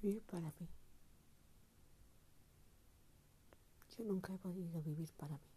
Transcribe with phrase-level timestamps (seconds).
[0.00, 0.68] Vivir para mí.
[3.96, 5.50] Yo nunca he podido vivir para mí.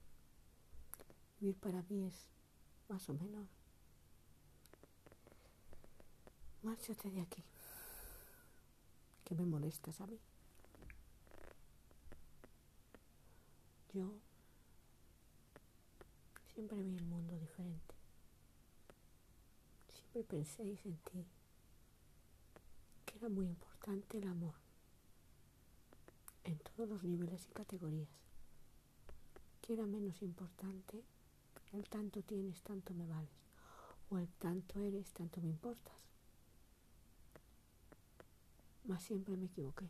[1.40, 2.28] Vivir para mí es
[2.90, 3.48] más o menos.
[6.64, 7.44] Márchate de aquí.
[9.24, 10.20] Que me molestas a mí.
[13.94, 14.12] Yo
[16.54, 17.96] siempre vi el mundo diferente.
[19.90, 21.26] Siempre pensé y sentí
[23.12, 24.54] que era muy importante el amor
[26.46, 28.08] en todos los niveles y categorías.
[29.62, 31.04] Que era menos importante
[31.74, 33.30] el tanto tienes, tanto me vales.
[34.10, 35.96] O el tanto eres, tanto me importas.
[38.86, 39.90] Mas siempre me equivoqué.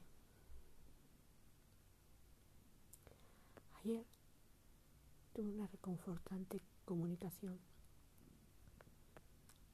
[3.80, 4.06] Ayer
[5.34, 7.60] tuve una reconfortante comunicación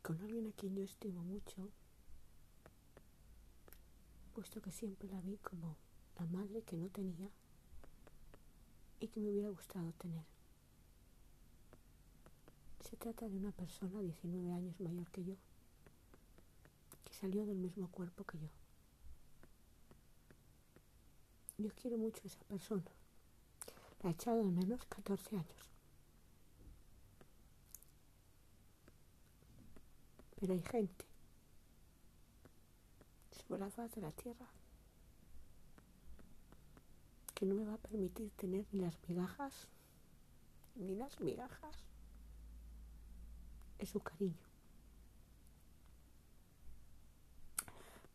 [0.01, 1.69] con alguien a quien yo estimo mucho,
[4.37, 5.75] puesto que siempre la vi como
[6.19, 7.27] la madre que no tenía
[8.99, 10.23] y que me hubiera gustado tener.
[12.81, 15.33] Se trata de una persona 19 años mayor que yo,
[17.03, 18.49] que salió del mismo cuerpo que yo.
[21.57, 22.91] Yo quiero mucho a esa persona.
[24.03, 25.71] La he echado al menos 14 años.
[30.39, 31.06] Pero hay gente
[33.47, 34.45] sobre la de la tierra
[37.33, 39.67] que no me va a permitir tener ni las migajas,
[40.75, 41.75] ni las migajas
[43.77, 44.33] es su cariño.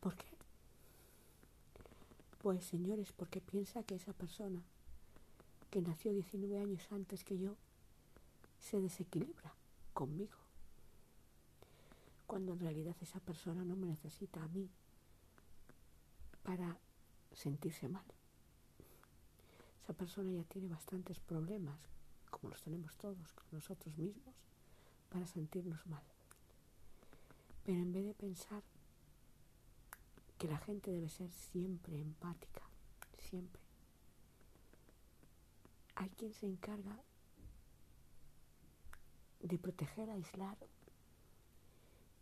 [0.01, 0.27] ¿Por qué?
[2.43, 4.61] Pues señores, porque piensa que esa persona
[5.71, 7.57] que nació 19 años antes que yo
[8.61, 9.55] se desequilibra
[9.95, 10.37] conmigo.
[12.27, 14.69] Cuando en realidad esa persona no me necesita a mí
[16.43, 16.79] para
[17.33, 18.05] sentirse mal.
[19.83, 21.79] Esa persona ya tiene bastantes problemas,
[22.31, 23.17] como los tenemos todos
[23.51, 24.35] nosotros mismos,
[25.11, 26.03] para sentirnos mal.
[27.65, 28.63] Pero en vez de pensar
[30.39, 32.63] que la gente debe ser siempre empática,
[33.19, 33.61] siempre,
[35.95, 36.99] hay quien se encarga
[39.41, 40.57] de proteger, aislar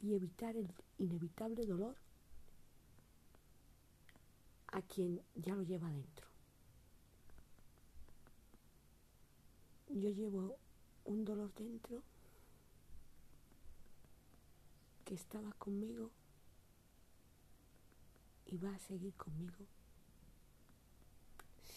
[0.02, 1.96] y evitar el inevitable dolor
[4.72, 6.26] a quien ya lo lleva dentro.
[9.88, 10.56] Yo llevo
[11.04, 12.02] un dolor dentro
[15.04, 16.10] que estaba conmigo
[18.46, 19.66] y va a seguir conmigo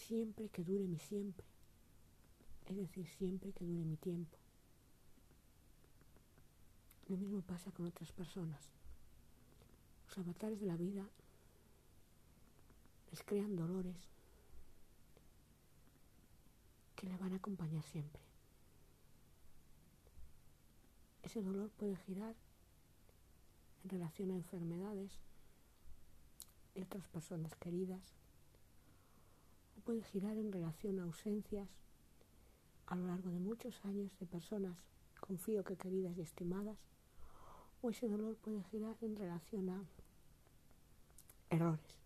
[0.06, 1.44] siempre que dure mi siempre,
[2.66, 4.36] es decir, siempre que dure mi tiempo.
[7.08, 8.60] Lo mismo pasa con otras personas.
[10.06, 11.08] Los avatares de la vida
[13.14, 13.94] les crean dolores
[16.96, 18.20] que le van a acompañar siempre.
[21.22, 22.34] Ese dolor puede girar
[23.84, 25.12] en relación a enfermedades
[26.74, 28.02] de otras personas queridas,
[29.78, 31.68] o puede girar en relación a ausencias
[32.86, 34.76] a lo largo de muchos años de personas,
[35.20, 36.78] confío que queridas y estimadas,
[37.80, 39.84] o ese dolor puede girar en relación a
[41.50, 42.03] errores,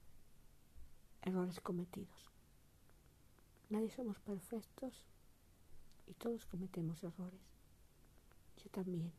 [1.23, 2.31] errores cometidos.
[3.71, 5.05] Nadie somos perfectos
[6.07, 7.41] y todos cometemos errores.
[8.63, 9.13] Yo también.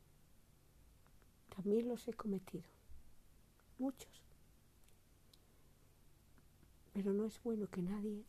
[1.56, 2.64] También los he cometido,
[3.78, 4.24] muchos.
[6.94, 8.24] Pero no es bueno que nadie,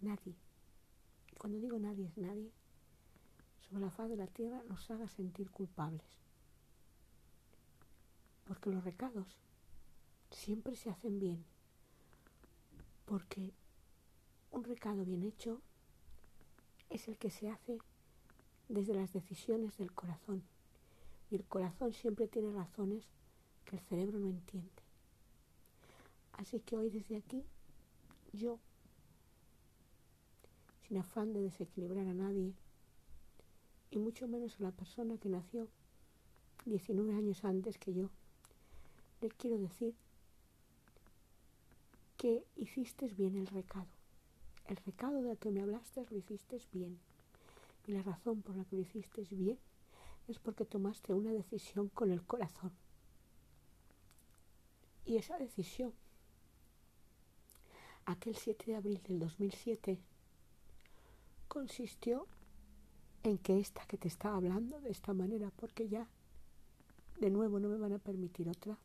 [0.00, 0.34] nadie,
[1.38, 2.52] cuando digo nadie es nadie,
[3.60, 6.06] sobre la faz de la tierra nos haga sentir culpables.
[8.46, 9.26] Porque los recados
[10.30, 11.44] siempre se hacen bien.
[13.12, 13.52] Porque
[14.52, 15.60] un recado bien hecho
[16.88, 17.76] es el que se hace
[18.70, 20.42] desde las decisiones del corazón
[21.30, 23.04] y el corazón siempre tiene razones
[23.66, 24.70] que el cerebro no entiende.
[26.38, 27.44] Así que hoy desde aquí,
[28.32, 28.58] yo,
[30.88, 32.54] sin afán de desequilibrar a nadie,
[33.90, 35.68] y mucho menos a la persona que nació
[36.64, 38.08] 19 años antes que yo,
[39.20, 39.94] le quiero decir
[42.22, 43.88] que hiciste bien el recado.
[44.68, 47.00] El recado del que me hablaste lo hiciste bien.
[47.84, 49.58] Y la razón por la que lo hiciste bien
[50.28, 52.70] es porque tomaste una decisión con el corazón.
[55.04, 55.92] Y esa decisión,
[58.04, 59.98] aquel 7 de abril del 2007,
[61.48, 62.28] consistió
[63.24, 66.06] en que esta que te estaba hablando de esta manera, porque ya
[67.18, 68.78] de nuevo no me van a permitir otra,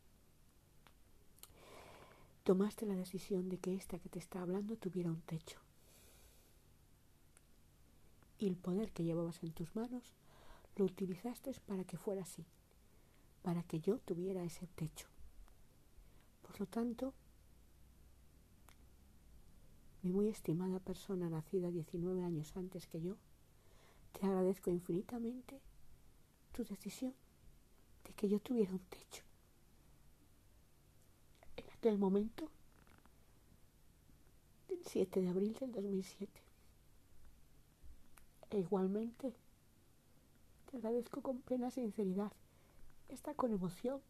[2.48, 5.58] tomaste la decisión de que esta que te está hablando tuviera un techo.
[8.38, 10.14] Y el poder que llevabas en tus manos
[10.76, 12.46] lo utilizaste para que fuera así,
[13.42, 15.08] para que yo tuviera ese techo.
[16.40, 17.12] Por lo tanto,
[20.02, 23.18] mi muy estimada persona nacida 19 años antes que yo,
[24.18, 25.60] te agradezco infinitamente
[26.52, 27.12] tu decisión
[28.06, 29.27] de que yo tuviera un techo.
[31.78, 32.50] Aquel momento,
[34.68, 36.42] el 7 de abril del 2007.
[38.50, 39.32] E igualmente,
[40.68, 42.32] te agradezco con plena sinceridad,
[43.08, 44.00] está con emoción,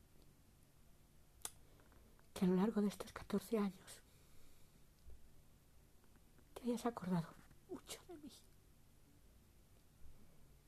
[2.32, 4.02] que a lo largo de estos 14 años
[6.54, 7.28] te hayas acordado
[7.70, 8.32] mucho de mí.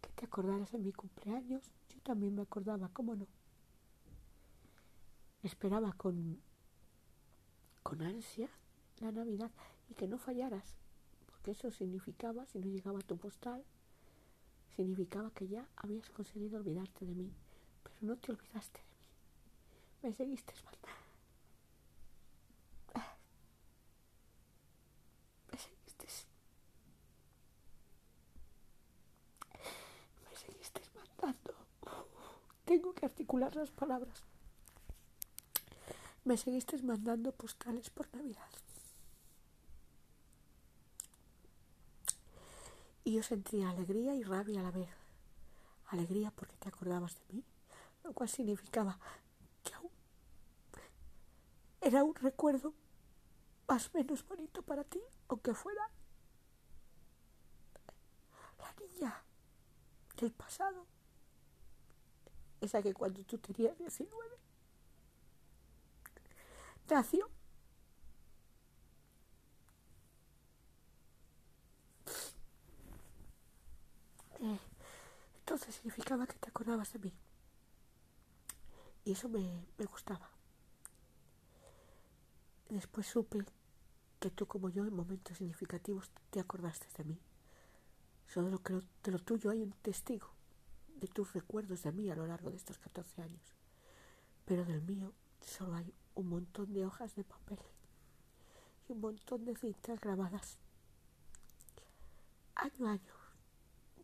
[0.02, 3.26] Que te acordaras de mi cumpleaños, yo también me acordaba, ¿cómo no?
[5.42, 6.49] Esperaba con,
[7.82, 8.48] con ansia
[9.00, 9.50] la Navidad
[9.88, 10.76] y que no fallaras,
[11.26, 13.64] porque eso significaba, si no llegaba tu postal,
[14.76, 17.32] significaba que ya habías conseguido olvidarte de mí,
[17.82, 18.90] pero no te olvidaste de mí.
[20.02, 20.90] Me seguiste mandando.
[25.52, 26.06] Me seguiste.
[30.30, 30.80] Me seguiste.
[32.64, 34.22] Tengo que articular las palabras.
[36.24, 38.50] Me seguiste mandando postales por Navidad.
[43.04, 44.90] Y yo sentía alegría y rabia a la vez.
[45.88, 47.44] Alegría porque te acordabas de mí,
[48.04, 48.98] lo cual significaba
[49.64, 49.90] que aún
[51.80, 52.74] era un recuerdo
[53.66, 55.88] más menos bonito para ti, aunque fuera
[58.58, 59.24] la niña
[60.18, 60.86] del pasado.
[62.60, 64.49] Esa que cuando tú tenías 19
[66.90, 67.30] nació
[75.50, 77.12] entonces significaba que te acordabas de mí.
[79.04, 80.30] Y eso me, me gustaba.
[82.68, 83.44] Después supe
[84.20, 87.20] que tú como yo en momentos significativos te acordaste de mí.
[88.28, 90.30] Solo de lo, que, de lo tuyo hay un testigo
[91.00, 93.42] de tus recuerdos de mí a lo largo de estos 14 años.
[94.44, 97.58] Pero del mío solo hay un montón de hojas de papel
[98.88, 100.58] y un montón de cintas grabadas.
[102.54, 103.14] Año a año,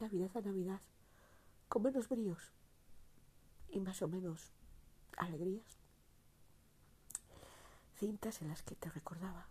[0.01, 0.81] Navidad a Navidad,
[1.69, 2.53] con menos bríos
[3.69, 4.51] y más o menos
[5.19, 5.77] alegrías.
[7.99, 9.47] Cintas en las que te recordaba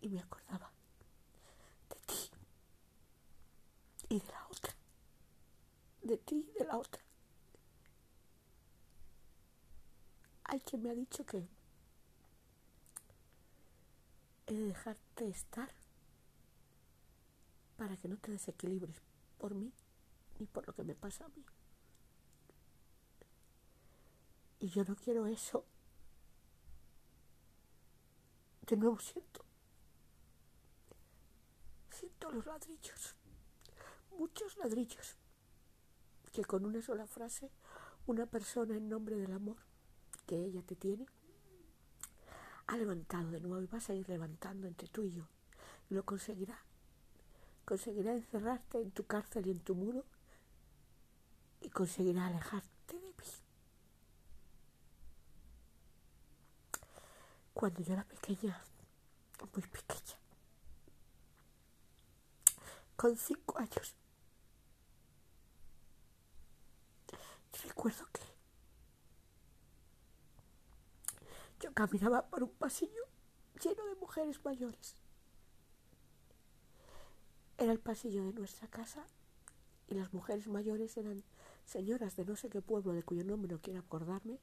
[0.00, 0.70] y me acordaba
[1.90, 2.30] de ti
[4.08, 4.74] y de la otra,
[6.02, 7.05] de ti y de la otra.
[10.66, 11.46] Quien me ha dicho que
[14.48, 15.70] he de dejarte estar
[17.76, 19.00] para que no te desequilibres
[19.38, 19.72] por mí
[20.40, 21.44] ni por lo que me pasa a mí.
[24.58, 25.64] Y yo no quiero eso.
[28.62, 29.44] De nuevo siento.
[31.92, 33.14] Siento los ladrillos.
[34.18, 35.16] Muchos ladrillos.
[36.32, 37.52] Que con una sola frase,
[38.08, 39.65] una persona en nombre del amor
[40.26, 41.06] que ella te tiene,
[42.66, 45.28] ha levantado de nuevo y vas a ir levantando entre tú y yo.
[45.88, 46.58] Lo conseguirá.
[47.64, 50.04] Conseguirá encerrarte en tu cárcel y en tu muro
[51.60, 53.12] y conseguirá alejarte de mí.
[57.54, 58.62] Cuando yo era pequeña,
[59.54, 60.18] muy pequeña,
[62.96, 63.94] con cinco años,
[67.64, 68.25] recuerdo que
[71.66, 73.02] yo caminaba por un pasillo
[73.60, 74.94] lleno de mujeres mayores.
[77.58, 79.04] Era el pasillo de nuestra casa
[79.88, 81.24] y las mujeres mayores eran
[81.64, 84.38] señoras de no sé qué pueblo de cuyo nombre no quiero acordarme,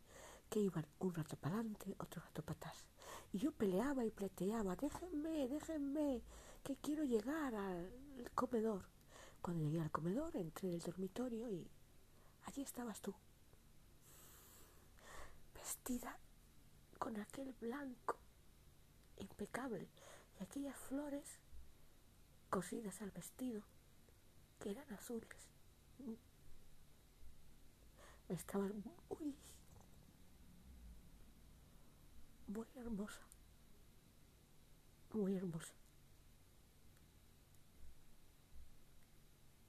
[0.50, 2.90] que iban un rato para adelante, otro rato para atrás.
[3.32, 6.24] Y yo peleaba y pleteaba, déjenme, déjenme,
[6.62, 7.90] que quiero llegar al
[8.36, 8.84] comedor.
[9.42, 11.72] Cuando llegué al comedor, entré en el dormitorio y
[12.48, 13.16] allí estabas tú,
[15.54, 16.20] vestida
[17.04, 18.18] con aquel blanco
[19.18, 19.90] impecable
[20.40, 21.38] y aquellas flores
[22.50, 23.62] cosidas al vestido
[24.58, 25.50] que eran azules
[28.30, 29.36] estaba muy,
[32.48, 33.20] muy hermosa,
[35.12, 35.74] muy hermosa.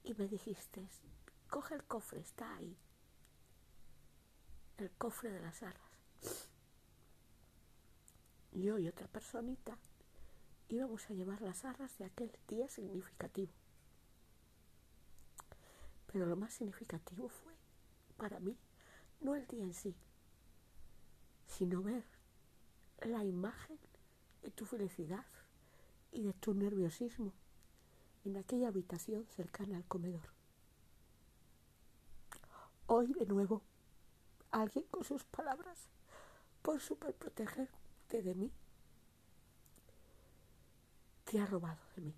[0.05, 0.89] Y me dijiste,
[1.51, 2.79] coge el cofre, está ahí,
[4.77, 6.54] el cofre de las alas.
[8.55, 9.79] Yo y otra personita
[10.69, 13.53] íbamos a llevar las arras de aquel día significativo.
[16.13, 17.53] Pero lo más significativo fue,
[18.17, 18.57] para mí,
[19.21, 19.95] no el día en sí,
[21.47, 22.05] sino ver
[23.03, 23.79] la imagen
[24.43, 25.27] de tu felicidad
[26.13, 27.33] y de tu nerviosismo
[28.25, 30.33] en aquella habitación cercana al comedor.
[32.87, 33.63] Hoy de nuevo,
[34.51, 35.89] alguien con sus palabras,
[36.63, 36.81] por
[38.09, 38.53] de mí,
[41.25, 42.15] te ha robado de mí.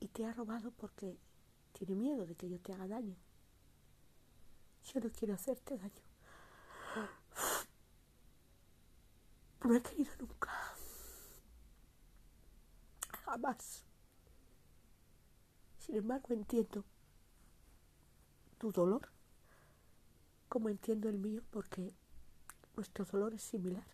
[0.00, 1.16] Y te ha robado porque
[1.72, 3.16] tiene miedo de que yo te haga daño.
[4.92, 6.02] Yo no quiero hacerte daño.
[9.64, 10.52] No he querido nunca.
[13.24, 13.84] Jamás.
[15.78, 16.84] Sin embargo, entiendo
[18.58, 19.08] tu dolor
[20.48, 21.92] como entiendo el mío porque
[22.76, 23.86] nuestro dolor es similar.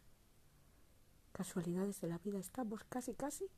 [1.33, 3.49] Casualidades de la vida, estamos casi, casi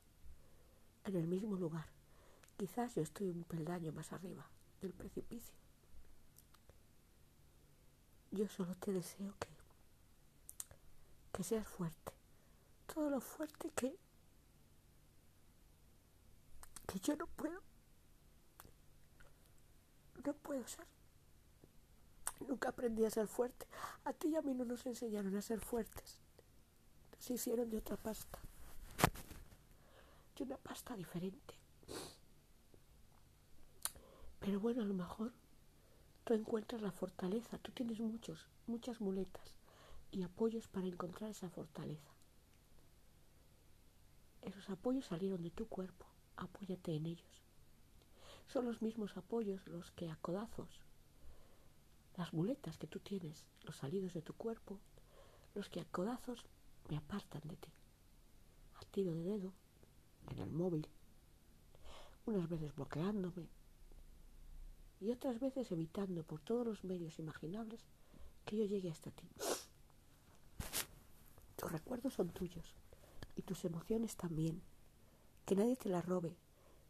[1.04, 1.86] en el mismo lugar.
[2.56, 4.46] Quizás yo estoy un peldaño más arriba
[4.80, 5.54] del precipicio.
[8.30, 9.48] Yo solo te deseo que,
[11.32, 12.12] que seas fuerte.
[12.92, 13.96] Todo lo fuerte que,
[16.86, 17.60] que yo no puedo.
[20.24, 20.86] No puedo ser.
[22.48, 23.66] Nunca aprendí a ser fuerte.
[24.04, 26.20] A ti y a mí no nos enseñaron a ser fuertes.
[27.12, 28.38] Nos hicieron de otra pasta.
[30.36, 31.54] De una pasta diferente.
[34.40, 35.32] Pero bueno, a lo mejor
[36.24, 37.58] tú encuentras la fortaleza.
[37.58, 39.54] Tú tienes muchos, muchas muletas
[40.10, 42.10] y apoyos para encontrar esa fortaleza.
[44.42, 46.06] Esos apoyos salieron de tu cuerpo.
[46.36, 47.42] Apóyate en ellos.
[48.46, 50.68] Son los mismos apoyos los que a codazos,
[52.16, 54.78] las muletas que tú tienes, los salidos de tu cuerpo,
[55.54, 56.44] los que a codazos
[56.88, 57.70] me apartan de ti.
[58.76, 59.52] A tiro de dedo,
[60.30, 60.86] en el móvil,
[62.26, 63.48] unas veces bloqueándome,
[65.00, 67.84] y otras veces evitando por todos los medios imaginables
[68.44, 69.28] que yo llegue hasta ti.
[71.56, 72.74] Tus recuerdos son tuyos
[73.36, 74.62] y tus emociones también.
[75.44, 76.34] Que nadie te las robe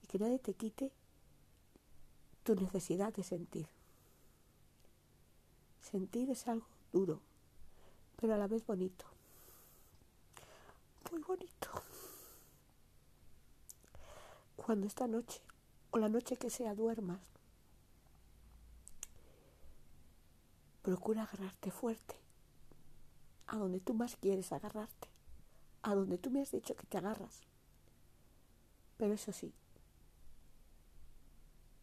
[0.02, 0.92] y que nadie te quite
[2.44, 3.66] tu necesidad de sentir.
[5.90, 7.20] Sentir es algo duro,
[8.16, 9.04] pero a la vez bonito.
[11.12, 11.68] Muy bonito.
[14.56, 15.42] Cuando esta noche
[15.90, 17.20] o la noche que sea duermas
[20.84, 22.14] Procura agarrarte fuerte,
[23.46, 25.08] a donde tú más quieres agarrarte,
[25.82, 27.40] a donde tú me has dicho que te agarras.
[28.98, 29.54] Pero eso sí,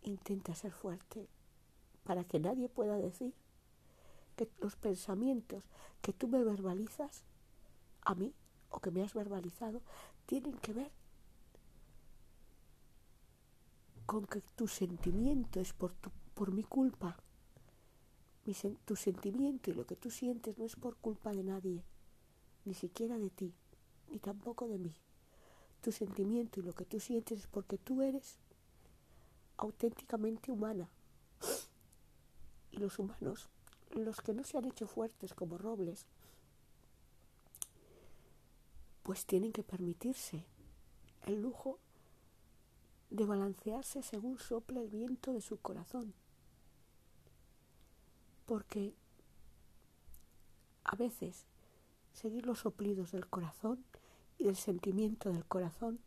[0.04, 1.28] intenta ser fuerte
[2.04, 3.34] para que nadie pueda decir
[4.36, 5.64] que los pensamientos
[6.02, 7.24] que tú me verbalizas
[8.02, 8.34] a mí
[8.70, 9.82] o que me has verbalizado
[10.26, 10.92] tienen que ver
[14.06, 17.18] con que tu sentimiento es por, tu, por mi culpa
[18.86, 21.84] tu sentimiento y lo que tú sientes no es por culpa de nadie,
[22.66, 23.54] ni siquiera de ti,
[24.10, 24.96] ni tampoco de mí.
[25.82, 28.40] Tu sentimiento y lo que tú sientes es porque tú eres
[29.58, 30.90] auténticamente humana.
[32.72, 33.50] Y los humanos,
[33.94, 36.06] los que no se han hecho fuertes como robles,
[39.04, 40.46] pues tienen que permitirse
[41.26, 41.80] el lujo
[43.10, 46.14] de balancearse según sopla el viento de su corazón.
[48.46, 48.94] Porque
[50.84, 51.46] a veces
[52.14, 53.84] seguir los soplidos del corazón
[54.38, 56.00] y del sentimiento del corazón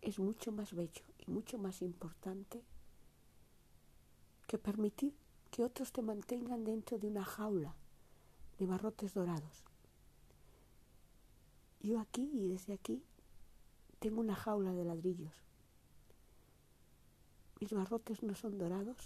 [0.00, 2.62] es mucho más bello y mucho más importante
[4.52, 5.14] que permitir
[5.50, 7.74] que otros te mantengan dentro de una jaula
[8.58, 9.64] de barrotes dorados.
[11.80, 13.02] Yo aquí y desde aquí
[13.98, 15.32] tengo una jaula de ladrillos.
[17.60, 18.98] Mis barrotes no son dorados,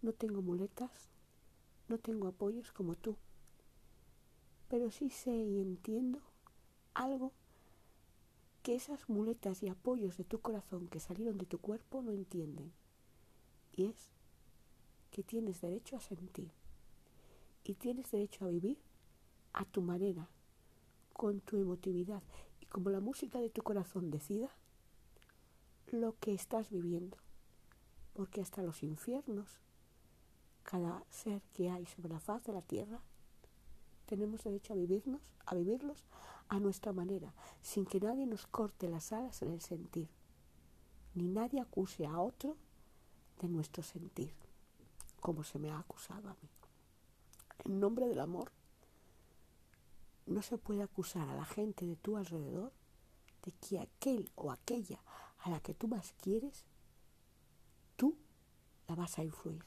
[0.00, 1.10] no tengo muletas,
[1.88, 3.16] no tengo apoyos como tú,
[4.70, 6.22] pero sí sé y entiendo
[6.94, 7.34] algo
[8.62, 12.72] que esas muletas y apoyos de tu corazón que salieron de tu cuerpo no entienden.
[13.76, 14.17] Y es
[15.10, 16.50] que tienes derecho a sentir
[17.64, 18.78] y tienes derecho a vivir
[19.52, 20.28] a tu manera,
[21.12, 22.22] con tu emotividad
[22.60, 24.50] y como la música de tu corazón decida
[25.90, 27.16] lo que estás viviendo.
[28.14, 29.60] Porque hasta los infiernos
[30.68, 33.00] cada ser que hay sobre la faz de la tierra,
[34.04, 36.04] tenemos derecho a vivirnos, a vivirlos
[36.50, 40.10] a nuestra manera, sin que nadie nos corte las alas en el sentir,
[41.14, 42.56] ni nadie acuse a otro
[43.40, 44.34] de nuestro sentir,
[45.20, 46.48] como se me ha acusado a mí.
[47.64, 48.52] En nombre del amor,
[50.26, 52.72] no se puede acusar a la gente de tu alrededor
[53.44, 55.00] de que aquel o aquella
[55.40, 56.64] a la que tú más quieres,
[57.96, 58.16] tú
[58.86, 59.64] la vas a influir.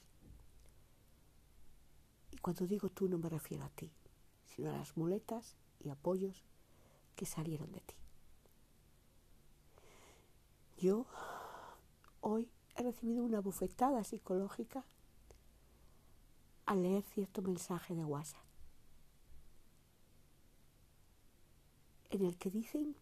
[2.30, 3.92] Y cuando digo tú no me refiero a ti,
[4.46, 6.44] sino a las muletas y apoyos
[7.16, 7.94] que salieron de ti.
[10.78, 11.06] Yo
[12.20, 14.84] hoy he recibido una bufetada psicológica
[16.66, 18.42] al leer cierto mensaje de WhatsApp
[22.12, 22.94] en el que dicen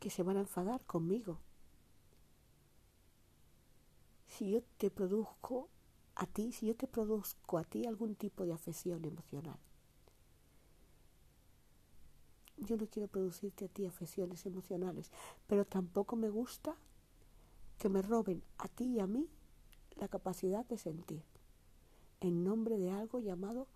[0.00, 1.38] que se van a enfadar conmigo
[4.26, 5.68] si yo te produzco
[6.14, 9.58] a ti, si yo te produzco a ti algún tipo de afección emocional.
[12.56, 15.10] Yo no quiero producirte a ti afecciones emocionales,
[15.46, 16.76] pero tampoco me gusta
[17.78, 19.28] que me roben a ti y a mí
[19.96, 21.22] la capacidad de sentir
[22.20, 23.66] en nombre de algo llamado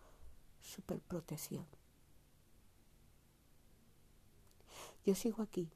[0.60, 1.66] superprotección.
[5.04, 5.68] Yo sigo aquí,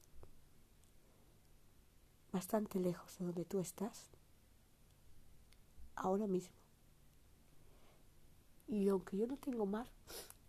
[2.33, 4.09] bastante lejos de donde tú estás,
[5.97, 6.55] ahora mismo.
[8.67, 9.87] Y aunque yo no tengo mar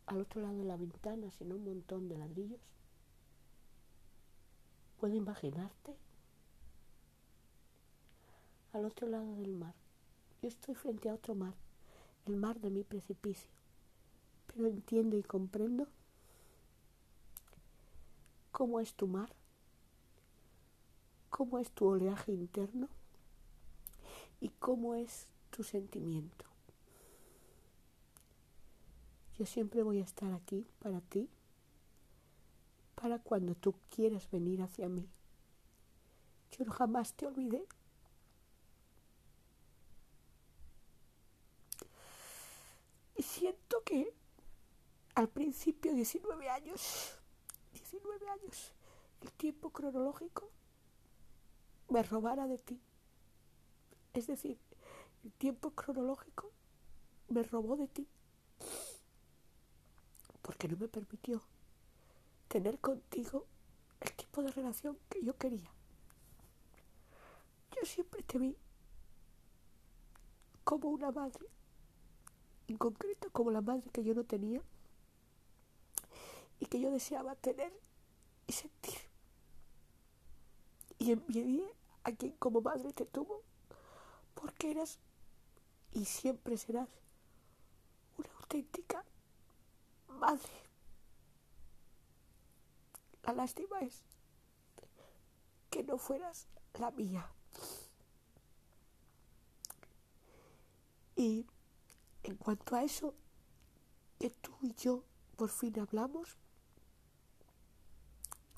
[0.06, 2.62] al otro lado de la ventana, sino un montón de ladrillos,
[5.00, 5.96] puedo imaginarte
[8.74, 9.74] al otro lado del mar.
[10.42, 11.54] Yo estoy frente a otro mar,
[12.30, 13.50] el mar de mi precipicio,
[14.48, 15.88] pero entiendo y comprendo
[18.52, 19.34] cómo es tu mar,
[21.30, 22.88] cómo es tu oleaje interno
[24.40, 26.46] y cómo es tu sentimiento.
[29.38, 31.30] Yo siempre voy a estar aquí para ti,
[32.96, 35.08] para cuando tú quieras venir hacia mí.
[36.52, 37.66] Yo jamás te olvidé
[43.20, 44.16] Y siento que
[45.14, 47.20] al principio, 19 años,
[47.74, 48.72] 19 años,
[49.20, 50.50] el tiempo cronológico
[51.90, 52.80] me robara de ti.
[54.14, 54.58] Es decir,
[55.26, 56.50] el tiempo cronológico
[57.28, 58.08] me robó de ti.
[60.42, 61.42] Porque no me permitió
[62.48, 63.46] tener contigo
[64.00, 65.70] el tipo de relación que yo quería.
[67.76, 68.56] Yo siempre te vi
[70.64, 71.59] como una madre
[72.70, 74.62] en concreto como la madre que yo no tenía
[76.60, 77.74] y que yo deseaba tener
[78.48, 79.00] y sentir.
[81.00, 83.42] Y envidié a quien como madre te tuvo,
[84.36, 85.00] porque eras
[85.92, 86.90] y siempre serás
[88.18, 89.04] una auténtica
[90.08, 90.52] madre.
[93.24, 94.04] La lástima es
[95.70, 97.32] que no fueras la mía.
[101.16, 101.46] Y
[102.24, 103.14] en cuanto a eso
[104.20, 105.04] que tú y yo
[105.36, 106.38] por fin hablamos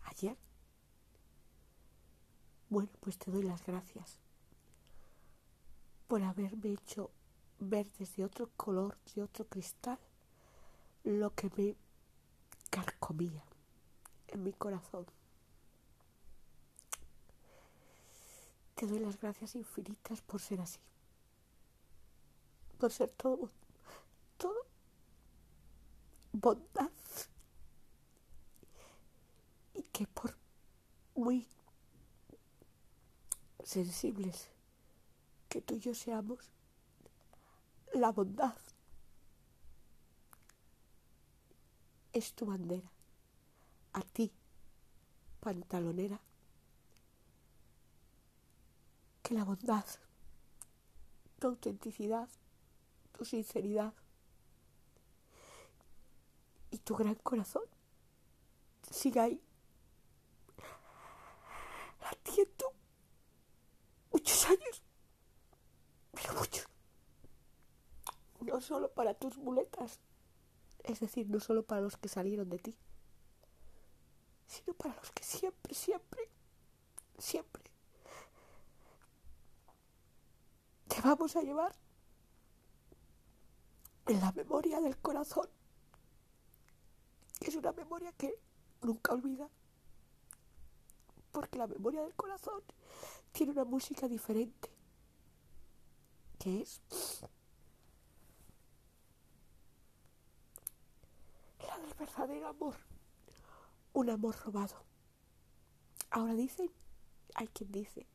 [0.03, 0.37] ayer,
[2.69, 4.19] bueno, pues te doy las gracias
[6.07, 7.11] por haberme hecho
[7.59, 9.99] ver desde otro color, de otro cristal,
[11.03, 11.75] lo que me
[12.69, 13.43] carcomía
[14.27, 15.05] en mi corazón.
[18.75, 20.79] Te doy las gracias infinitas por ser así,
[22.81, 23.51] por ser todo
[24.37, 24.65] todo
[26.31, 26.89] bondad
[29.75, 30.35] y que por
[31.13, 31.47] muy
[33.63, 34.49] sensibles
[35.47, 36.39] que tú y yo seamos,
[37.93, 38.57] la bondad
[42.13, 42.89] es tu bandera.
[43.93, 44.31] A ti,
[45.39, 46.19] pantalonera,
[49.21, 49.85] que la bondad,
[51.37, 52.27] tu autenticidad,
[53.21, 53.93] tu sinceridad,
[56.71, 57.61] y tu gran corazón
[58.89, 59.39] siga ahí
[62.01, 62.73] latiendo
[64.11, 64.81] muchos años,
[66.13, 66.65] pero muchos.
[68.39, 69.99] No solo para tus muletas,
[70.83, 72.75] es decir, no solo para los que salieron de ti,
[74.47, 76.27] sino para los que siempre, siempre,
[77.19, 77.61] siempre
[80.87, 81.80] te vamos a llevar
[84.07, 85.47] la memoria del corazón
[87.39, 88.33] es una memoria que
[88.81, 89.49] nunca olvida,
[91.31, 92.61] porque la memoria del corazón
[93.31, 94.69] tiene una música diferente,
[96.39, 96.81] que es
[101.59, 102.75] la del verdadero amor,
[103.93, 104.83] un amor robado.
[106.09, 106.69] Ahora dicen,
[107.35, 108.05] hay quien dice,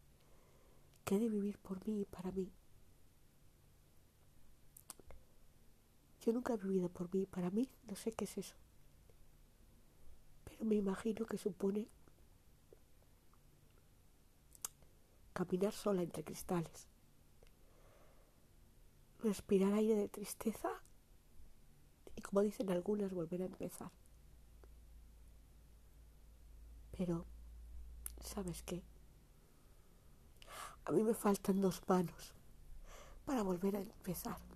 [1.04, 2.52] que he de vivir por mí y para mí.
[6.26, 8.56] Yo nunca he vivido por mí para mí, no sé qué es eso.
[10.44, 11.86] pero me imagino que supone
[15.32, 16.88] caminar sola entre cristales,
[19.20, 20.70] respirar aire de tristeza
[22.16, 23.92] y como dicen algunas, volver a empezar.
[26.90, 27.24] Pero,
[28.20, 28.82] ¿sabes qué?
[30.86, 32.32] A mí me faltan dos manos
[33.24, 34.55] para volver a empezar.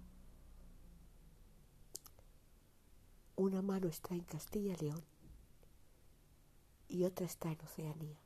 [3.51, 5.03] Una mano está en Castilla y León
[6.87, 8.21] y otra está en Oceanía.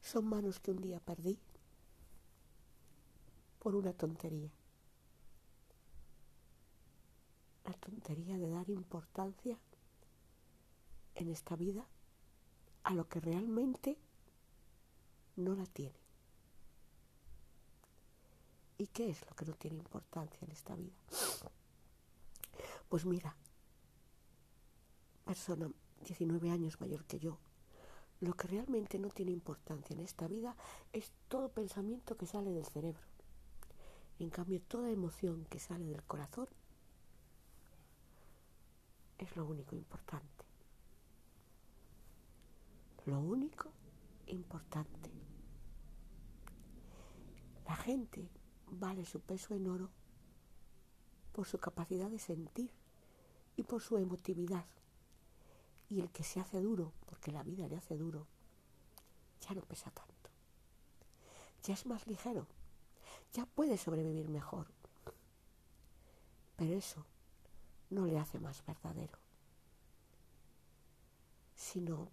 [0.00, 1.38] Son manos que un día perdí
[3.60, 4.50] por una tontería.
[7.64, 9.56] La tontería de dar importancia
[11.14, 11.86] en esta vida
[12.82, 13.96] a lo que realmente
[15.36, 16.00] no la tiene.
[18.76, 20.96] ¿Y qué es lo que no tiene importancia en esta vida?
[22.88, 23.36] Pues mira,
[25.24, 25.70] persona
[26.04, 27.38] 19 años mayor que yo,
[28.20, 30.56] lo que realmente no tiene importancia en esta vida
[30.92, 33.02] es todo pensamiento que sale del cerebro.
[34.18, 36.46] En cambio, toda emoción que sale del corazón
[39.18, 40.44] es lo único importante.
[43.06, 43.72] Lo único
[44.26, 45.10] importante.
[47.66, 48.28] La gente
[48.70, 49.90] vale su peso en oro
[51.32, 52.70] por su capacidad de sentir
[53.56, 54.66] y por su emotividad.
[55.92, 58.26] Y el que se hace duro, porque la vida le hace duro,
[59.46, 60.30] ya no pesa tanto.
[61.64, 62.46] Ya es más ligero.
[63.34, 64.68] Ya puede sobrevivir mejor.
[66.56, 67.04] Pero eso
[67.90, 69.18] no le hace más verdadero,
[71.56, 72.08] sino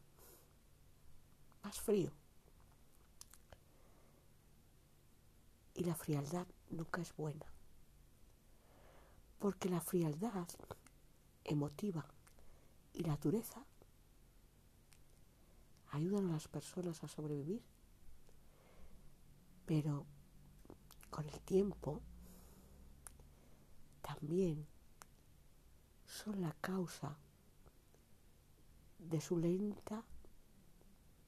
[1.64, 2.12] más frío.
[5.74, 7.46] Y la frialdad nunca es buena,
[9.40, 10.50] porque la frialdad
[11.46, 12.06] emotiva
[12.94, 13.64] y la dureza
[16.00, 17.62] ayudan a las personas a sobrevivir,
[19.66, 20.06] pero
[21.10, 22.02] con el tiempo
[24.02, 24.66] también
[26.06, 27.18] son la causa
[28.98, 30.04] de su lenta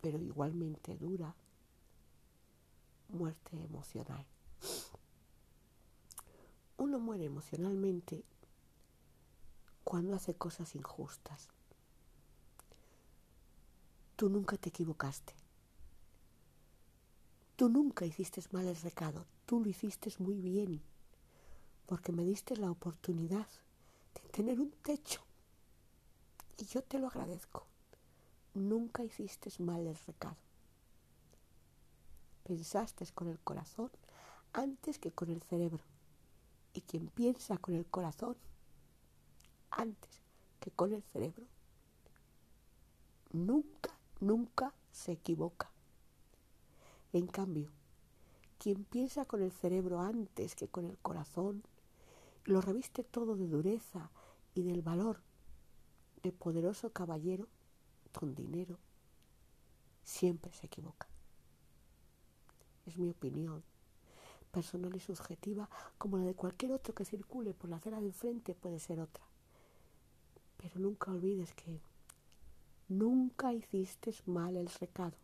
[0.02, 1.36] pero igualmente dura
[3.10, 4.26] muerte emocional.
[6.78, 8.24] Uno muere emocionalmente
[9.84, 11.50] cuando hace cosas injustas.
[14.22, 15.34] Tú nunca te equivocaste.
[17.56, 19.26] Tú nunca hiciste mal el recado.
[19.48, 20.80] Tú lo hiciste muy bien.
[21.88, 23.48] Porque me diste la oportunidad
[24.14, 25.24] de tener un techo.
[26.56, 27.66] Y yo te lo agradezco
[28.54, 30.38] nunca hiciste mal el recado.
[32.44, 33.90] Pensaste con el corazón
[34.54, 35.84] antes que con el cerebro.
[36.76, 38.38] Y quien piensa con el corazón
[39.72, 40.22] antes
[40.60, 41.48] que con el cerebro,
[43.34, 43.90] nunca,
[44.22, 45.70] nunca se equivoca.
[47.12, 47.70] En cambio,
[48.58, 51.64] quien piensa con el cerebro antes que con el corazón,
[52.46, 54.12] lo reviste todo de dureza
[54.56, 55.22] y del valor
[56.24, 57.48] de poderoso caballero,
[58.14, 58.78] con dinero,
[60.04, 61.08] siempre se equivoca.
[62.86, 63.64] Es mi opinión,
[64.52, 68.54] personal y subjetiva, como la de cualquier otro que circule por la acera de enfrente
[68.54, 69.24] puede ser otra.
[70.58, 71.82] Pero nunca olvides que
[72.92, 75.16] nunca hiciste mal el recado,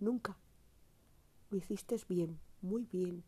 [0.00, 0.36] nunca.
[1.50, 3.22] Lo hiciste bien, muy bien,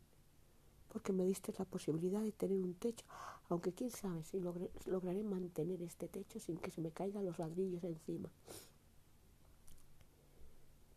[0.89, 3.05] porque me diste la posibilidad de tener un techo,
[3.47, 7.83] aunque quién sabe si lograré mantener este techo sin que se me caigan los ladrillos
[7.85, 8.29] encima.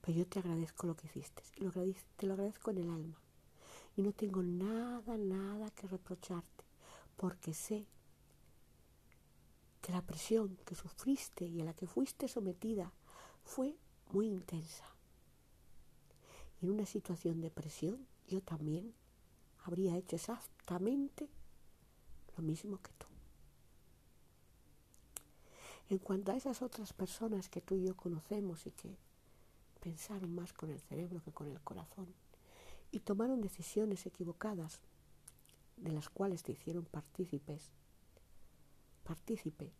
[0.00, 1.44] Pero yo te agradezco lo que hiciste,
[2.16, 3.20] te lo agradezco en el alma.
[3.96, 6.64] Y no tengo nada, nada que reprocharte,
[7.16, 7.86] porque sé
[9.90, 12.92] la presión que sufriste y a la que fuiste sometida
[13.44, 13.76] fue
[14.12, 14.84] muy intensa.
[16.60, 18.94] Y en una situación de presión yo también
[19.64, 21.28] habría hecho exactamente
[22.36, 23.06] lo mismo que tú.
[25.88, 28.96] En cuanto a esas otras personas que tú y yo conocemos y que
[29.80, 32.14] pensaron más con el cerebro que con el corazón
[32.92, 34.80] y tomaron decisiones equivocadas
[35.76, 37.70] de las cuales te hicieron partícipes.
[39.02, 39.72] Partícipe.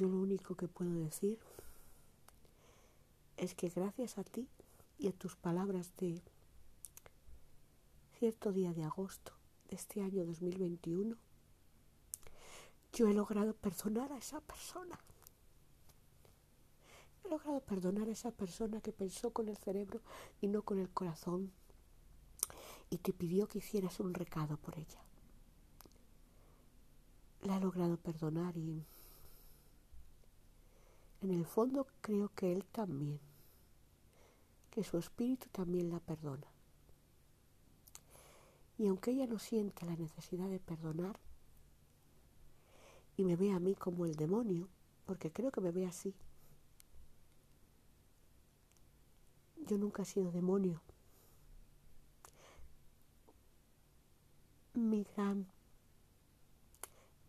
[0.00, 1.38] Yo lo único que puedo decir
[3.36, 4.48] es que gracias a ti
[4.98, 6.22] y a tus palabras de
[8.18, 9.34] cierto día de agosto
[9.68, 11.18] de este año 2021,
[12.94, 14.98] yo he logrado perdonar a esa persona
[17.28, 20.00] logrado perdonar a esa persona que pensó con el cerebro
[20.40, 21.52] y no con el corazón
[22.88, 25.04] y te pidió que hicieras un recado por ella.
[27.42, 28.86] La he logrado perdonar y
[31.22, 33.20] En el fondo creo que él también,
[34.70, 36.46] que su espíritu también la perdona.
[38.78, 41.18] Y aunque ella no siente la necesidad de perdonar
[43.18, 44.68] y me ve a mí como el demonio,
[45.04, 46.14] porque creo que me ve así,
[49.66, 50.80] yo nunca he sido demonio.
[54.72, 55.46] Mi gran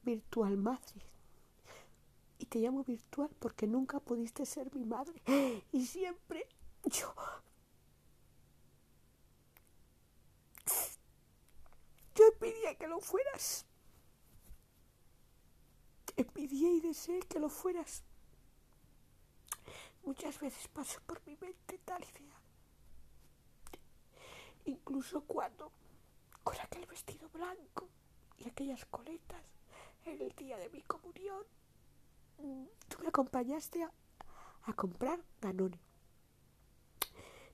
[0.03, 1.10] virtual madre.
[2.51, 5.21] Te llamo virtual porque nunca pudiste ser mi madre.
[5.71, 6.45] Y siempre
[6.83, 7.15] yo...
[12.13, 13.65] Yo pedía que lo fueras.
[16.33, 18.03] Pedía y deseé que lo fueras.
[20.03, 22.41] Muchas veces pasó por mi mente tal idea.
[24.65, 25.71] Incluso cuando,
[26.43, 27.87] con aquel vestido blanco
[28.37, 29.45] y aquellas coletas,
[30.03, 31.45] en el día de mi comunión,
[32.87, 35.79] tú me acompañaste a, comprar Danone.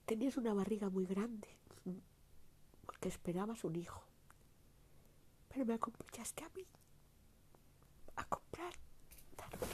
[0.04, 1.48] Tenías una barriga muy grande,
[2.86, 4.02] porque esperabas un hijo.
[5.48, 6.64] Pero me acompañaste a mí
[8.16, 8.72] a comprar
[9.36, 9.72] Danone.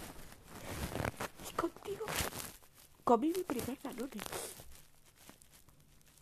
[1.49, 2.07] Y contigo
[3.05, 4.21] comí mi primer Danone.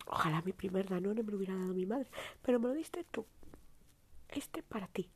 [0.07, 2.09] Ojalá mi primer Danone me lo hubiera dado mi madre,
[2.41, 3.25] pero me lo diste tú.
[4.29, 5.09] Este para ti.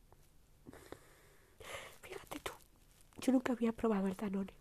[2.02, 2.52] Fíjate tú,
[3.28, 4.54] yo nunca había probado el Danone.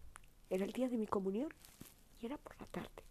[0.49, 1.47] Era el día de mi comunión
[2.19, 3.01] y era por la tarde.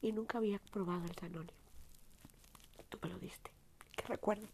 [0.00, 1.52] Y nunca había probado el Danone.
[2.88, 3.50] Tú me lo diste.
[3.94, 4.48] ¿Qué recuerdo?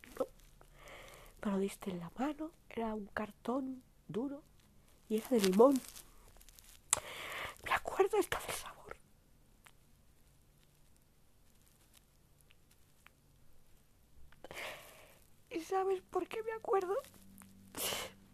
[1.44, 2.50] Me lo diste en la mano.
[2.68, 4.42] Era un cartón duro
[5.09, 5.81] y era de limón.
[7.62, 8.96] Me acuerdo hasta del sabor.
[15.48, 16.96] ¿Y sabes por qué me acuerdo?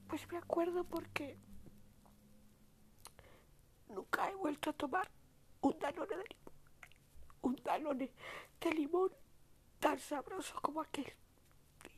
[0.08, 1.36] Pues me acuerdo porque
[3.94, 5.10] nunca he vuelto a tomar
[5.60, 6.54] un danone de limón.
[7.42, 8.12] Un danone
[8.60, 9.10] de limón
[9.80, 11.12] tan sabroso como aquel.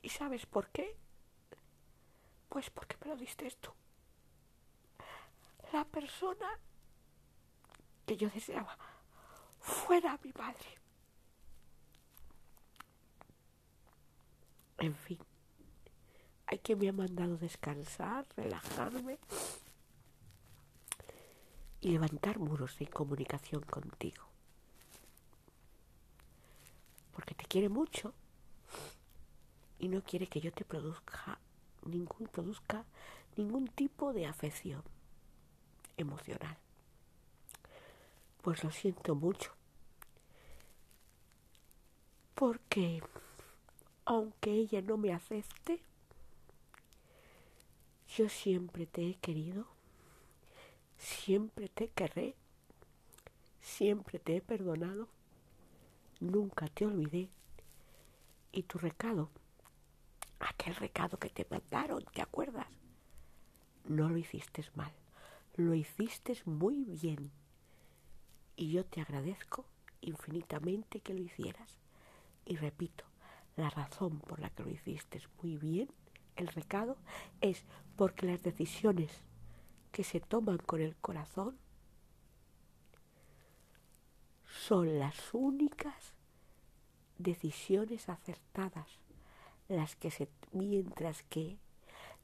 [0.02, 0.96] ¿Y sabes por qué?
[2.48, 3.70] Pues porque me lo diste tú.
[5.72, 6.48] La persona
[8.06, 8.78] que yo deseaba
[9.60, 10.78] fuera mi madre.
[14.78, 15.18] En fin,
[16.46, 19.18] hay quien me ha mandado descansar, relajarme
[21.86, 24.24] y levantar muros de comunicación contigo.
[27.12, 28.12] Porque te quiere mucho
[29.78, 31.38] y no quiere que yo te produzca
[31.84, 32.84] ningún produzca
[33.36, 34.82] ningún tipo de afección
[35.96, 36.58] emocional.
[38.42, 39.52] Pues lo siento mucho.
[42.34, 43.00] Porque
[44.04, 45.80] aunque ella no me acepte,
[48.08, 49.75] yo siempre te he querido,
[50.98, 52.34] siempre te querré,
[53.60, 55.08] siempre te he perdonado,
[56.20, 57.28] nunca te olvidé.
[58.52, 59.30] Y tu recado,
[60.40, 62.68] aquel recado que te mandaron, ¿te acuerdas?
[63.84, 64.92] No lo hiciste mal,
[65.56, 67.30] lo hiciste muy bien.
[68.56, 69.66] Y yo te agradezco
[70.00, 71.78] infinitamente que lo hicieras.
[72.46, 73.04] Y repito,
[73.56, 75.88] la razón por la que lo hiciste muy bien,
[76.36, 76.96] el recado,
[77.40, 77.64] es
[77.96, 79.10] porque las decisiones
[79.96, 81.56] que se toman con el corazón
[84.44, 86.12] son las únicas
[87.16, 88.98] decisiones acertadas,
[89.68, 91.56] las que se, mientras que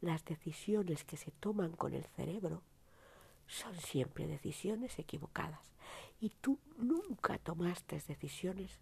[0.02, 2.62] las decisiones que se toman con el cerebro
[3.46, 5.72] son siempre decisiones equivocadas.
[6.20, 8.80] Y tú nunca tomaste decisiones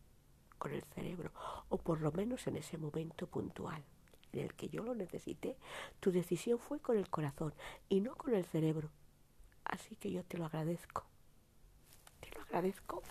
[0.58, 1.30] con el cerebro,
[1.68, 3.84] o por lo menos en ese momento puntual
[4.32, 5.56] en el que yo lo necesité,
[6.00, 7.54] tu decisión fue con el corazón
[7.88, 8.90] y no con el cerebro.
[9.64, 11.04] Así que yo te lo agradezco.
[12.20, 13.02] Te lo agradezco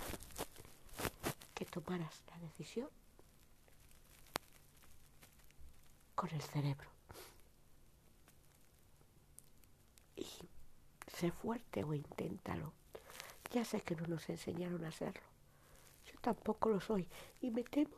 [1.53, 2.89] que tomaras la decisión
[6.15, 6.89] con el cerebro.
[10.15, 10.27] Y
[11.08, 12.73] sé fuerte o inténtalo.
[13.51, 15.29] Ya sé que no nos enseñaron a hacerlo
[16.21, 17.08] tampoco lo soy
[17.41, 17.95] y me temo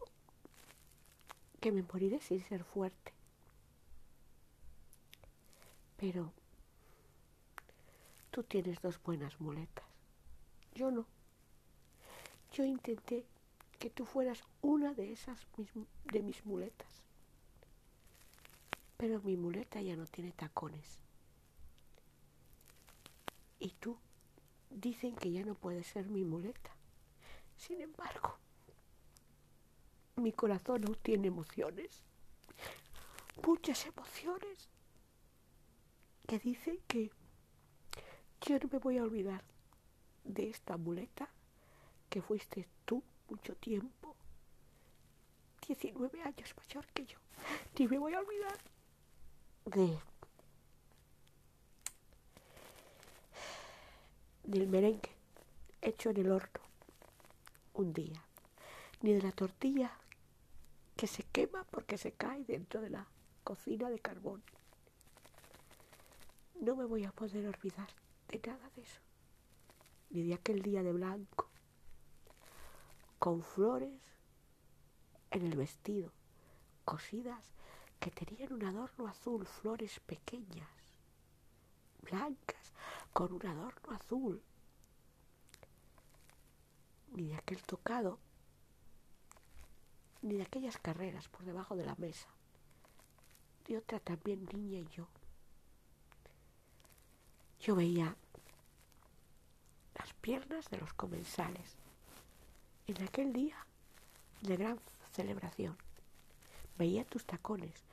[1.62, 3.14] que me moriré sin ser fuerte.
[5.96, 6.34] Pero
[8.32, 9.86] tú tienes dos buenas muletas.
[10.74, 11.06] Yo no.
[12.52, 13.26] Yo intenté
[13.78, 15.46] que tú fueras una de esas
[16.12, 17.04] de mis muletas.
[18.98, 21.00] Pero mi muleta ya no tiene tacones.
[23.60, 23.98] Y tú
[24.72, 26.72] dicen que ya no puedes ser mi muleta.
[27.58, 28.38] Sin embargo,
[30.22, 32.04] mi corazón aún tiene emociones,
[33.46, 34.70] muchas emociones,
[36.28, 37.12] que dicen que
[38.42, 39.44] yo no me voy a olvidar
[40.24, 41.30] de esta muleta
[42.10, 44.16] que fuiste tú mucho tiempo,
[45.68, 47.18] 19 años mayor que yo.
[47.78, 48.58] Ni me voy a olvidar
[49.66, 50.00] de
[54.44, 55.12] del merengue
[55.82, 56.60] hecho en el horno
[57.74, 58.22] un día,
[59.02, 59.92] ni de la tortilla
[60.96, 63.08] que se quema porque se cae dentro de la
[63.44, 64.44] cocina de carbón.
[66.60, 67.90] No me voy a poder olvidar
[68.28, 69.02] de nada de eso,
[70.10, 71.50] ni de aquel día de blanco,
[73.18, 74.00] con flores
[75.32, 76.12] en el vestido,
[76.86, 77.52] cosidas
[78.00, 80.70] que tenían un adorno azul, flores pequeñas,
[82.02, 82.74] blancas,
[83.14, 84.42] con un adorno azul,
[87.14, 88.20] ni de aquel tocado,
[90.22, 92.28] ni de aquellas carreras por debajo de la mesa,
[93.68, 95.08] de otra también niña y yo.
[97.60, 98.16] Yo veía
[99.96, 101.78] las piernas de los comensales
[102.88, 103.66] en aquel día
[104.42, 104.80] de gran
[105.12, 105.78] celebración.
[106.78, 107.84] Veía tus tacones,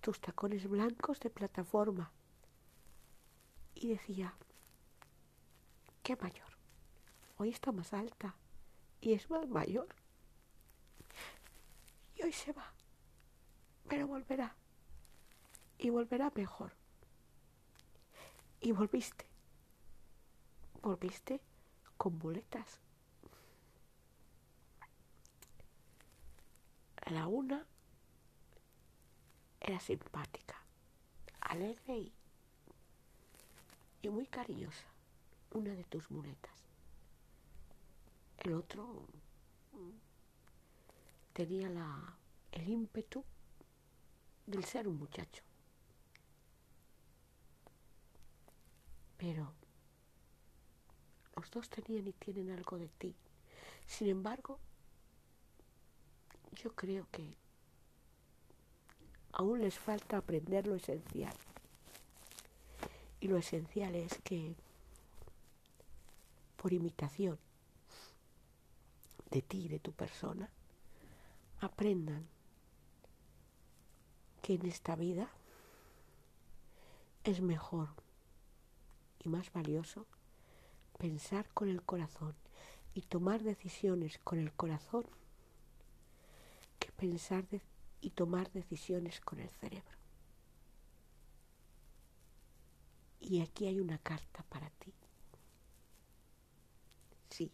[0.00, 2.10] tus tacones blancos de plataforma
[3.74, 4.34] y decía,
[6.02, 6.48] qué mayor,
[7.36, 8.34] hoy está más alta
[9.00, 9.88] y es más mayor.
[12.18, 12.72] Y hoy se va,
[13.88, 14.56] pero volverá
[15.78, 16.72] y volverá mejor.
[18.60, 19.24] Y volviste,
[20.82, 21.40] volviste
[21.96, 22.80] con muletas.
[27.06, 27.64] La una
[29.60, 30.56] era simpática,
[31.40, 32.12] alegre y
[34.02, 34.86] y muy cariñosa,
[35.50, 36.52] una de tus muletas.
[38.38, 39.06] El otro
[41.38, 42.16] tenía la,
[42.50, 43.24] el ímpetu
[44.44, 45.44] del ser un muchacho.
[49.16, 49.52] Pero
[51.36, 53.14] los dos tenían y tienen algo de ti.
[53.86, 54.58] Sin embargo,
[56.60, 57.36] yo creo que
[59.30, 61.36] aún les falta aprender lo esencial.
[63.20, 64.56] Y lo esencial es que
[66.56, 67.38] por imitación
[69.30, 70.50] de ti, de tu persona,
[71.60, 72.26] aprendan
[74.42, 75.28] que en esta vida
[77.24, 77.88] es mejor
[79.18, 80.06] y más valioso
[80.98, 82.34] pensar con el corazón
[82.94, 85.04] y tomar decisiones con el corazón
[86.78, 87.44] que pensar
[88.00, 89.98] y tomar decisiones con el cerebro.
[93.20, 94.94] Y aquí hay una carta para ti.
[97.30, 97.52] Sí,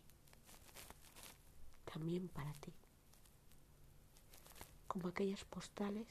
[1.85, 2.73] también para ti.
[4.95, 6.07] Como aquellas postales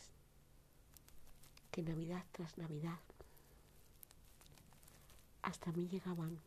[1.72, 3.00] que Navidad tras Navidad
[5.42, 6.38] hasta mí llegaban.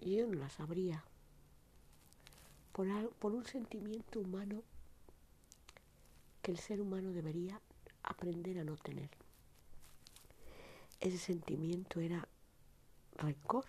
[0.00, 1.04] Y yo no las abría
[2.72, 4.62] por, por un sentimiento humano
[6.40, 7.60] que el ser humano debería
[8.02, 9.10] aprender a no tener
[11.00, 12.26] ese sentimiento era
[13.16, 13.64] rencor.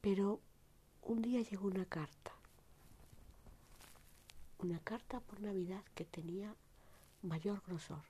[0.00, 0.40] Pero
[1.02, 2.31] un día llegó una carta,
[4.62, 6.54] una carta por Navidad que tenía
[7.22, 8.02] mayor grosor,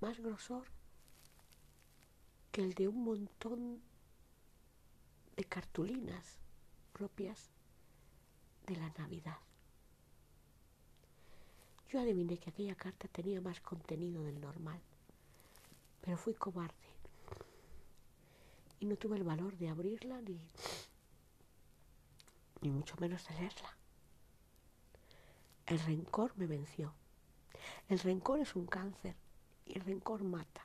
[0.00, 0.66] más grosor
[2.50, 3.80] que el de un montón
[5.36, 6.38] de cartulinas
[6.92, 7.50] propias
[8.66, 9.38] de la Navidad.
[11.90, 14.80] Yo adiviné que aquella carta tenía más contenido del normal,
[16.00, 16.74] pero fui cobarde
[18.80, 20.40] y no tuve el valor de abrirla ni,
[22.60, 23.77] ni mucho menos de leerla.
[25.68, 26.94] El rencor me venció.
[27.88, 29.14] El rencor es un cáncer
[29.66, 30.64] y el rencor mata.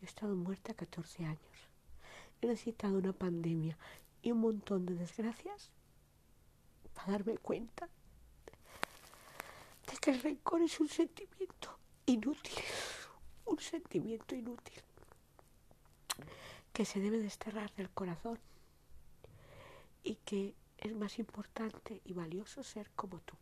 [0.00, 1.68] Yo he estado muerta 14 años.
[2.40, 3.78] He necesitado una pandemia
[4.22, 5.70] y un montón de desgracias
[6.94, 7.88] para darme cuenta
[9.86, 12.64] de que el rencor es un sentimiento inútil,
[13.44, 14.82] un sentimiento inútil
[16.72, 18.40] que se debe desterrar del corazón
[20.02, 23.36] y que es más importante y valioso ser como tú.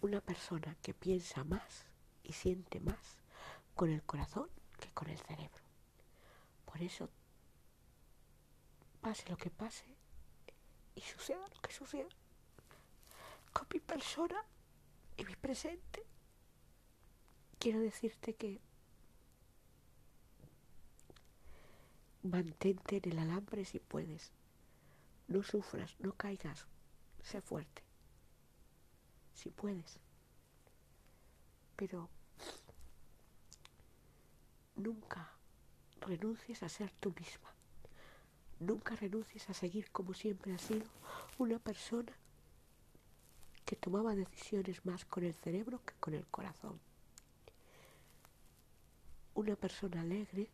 [0.00, 1.86] Una persona que piensa más
[2.22, 3.16] y siente más
[3.74, 4.48] con el corazón
[4.78, 5.62] que con el cerebro.
[6.64, 7.08] Por eso,
[9.00, 9.84] pase lo que pase
[10.96, 12.08] y suceda lo que suceda,
[13.52, 14.42] con mi persona
[15.16, 16.04] y mi presente,
[17.58, 18.60] quiero decirte que
[22.22, 24.32] mantente en el alambre si puedes.
[25.28, 26.66] No sufras, no caigas,
[27.22, 27.82] sé fuerte.
[29.34, 29.98] Si puedes.
[31.76, 32.08] Pero
[34.76, 35.32] nunca
[36.00, 37.52] renuncies a ser tú misma.
[38.60, 40.86] Nunca renuncies a seguir como siempre has sido
[41.38, 42.12] una persona
[43.66, 46.80] que tomaba decisiones más con el cerebro que con el corazón.
[49.34, 50.48] Una persona alegre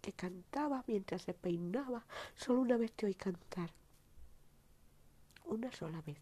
[0.00, 2.04] que cantaba mientras se peinaba.
[2.34, 3.70] Solo una vez te oí cantar.
[5.44, 6.18] Una sola vez.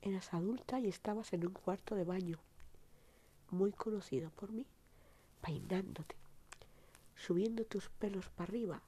[0.00, 2.38] Eras adulta y estabas en un cuarto de baño,
[3.50, 4.66] muy conocido por mí,
[5.40, 6.16] peinándote,
[7.14, 8.82] subiendo tus pelos para arriba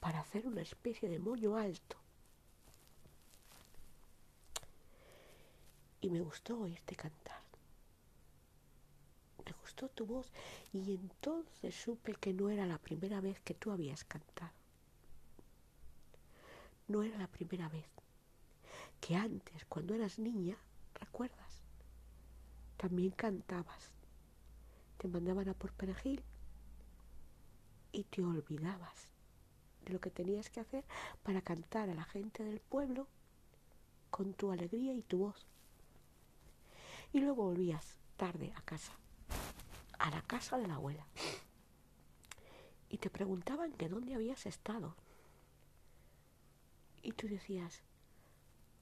[0.00, 1.96] para hacer una especie de moño alto.
[6.00, 7.40] Y me gustó oírte cantar.
[9.44, 10.32] Me gustó tu voz
[10.72, 14.52] y entonces supe que no era la primera vez que tú habías cantado.
[16.88, 17.84] No era la primera vez.
[19.00, 20.56] Que antes, cuando eras niña,
[20.94, 21.62] ¿recuerdas?
[22.76, 23.90] También cantabas.
[24.98, 26.22] Te mandaban a por perejil
[27.92, 29.10] y te olvidabas
[29.84, 30.84] de lo que tenías que hacer
[31.22, 33.06] para cantar a la gente del pueblo
[34.10, 35.46] con tu alegría y tu voz.
[37.12, 38.92] Y luego volvías tarde a casa,
[39.98, 41.06] a la casa de la abuela.
[42.88, 44.94] Y te preguntaban que dónde habías estado.
[47.02, 47.82] Y tú decías,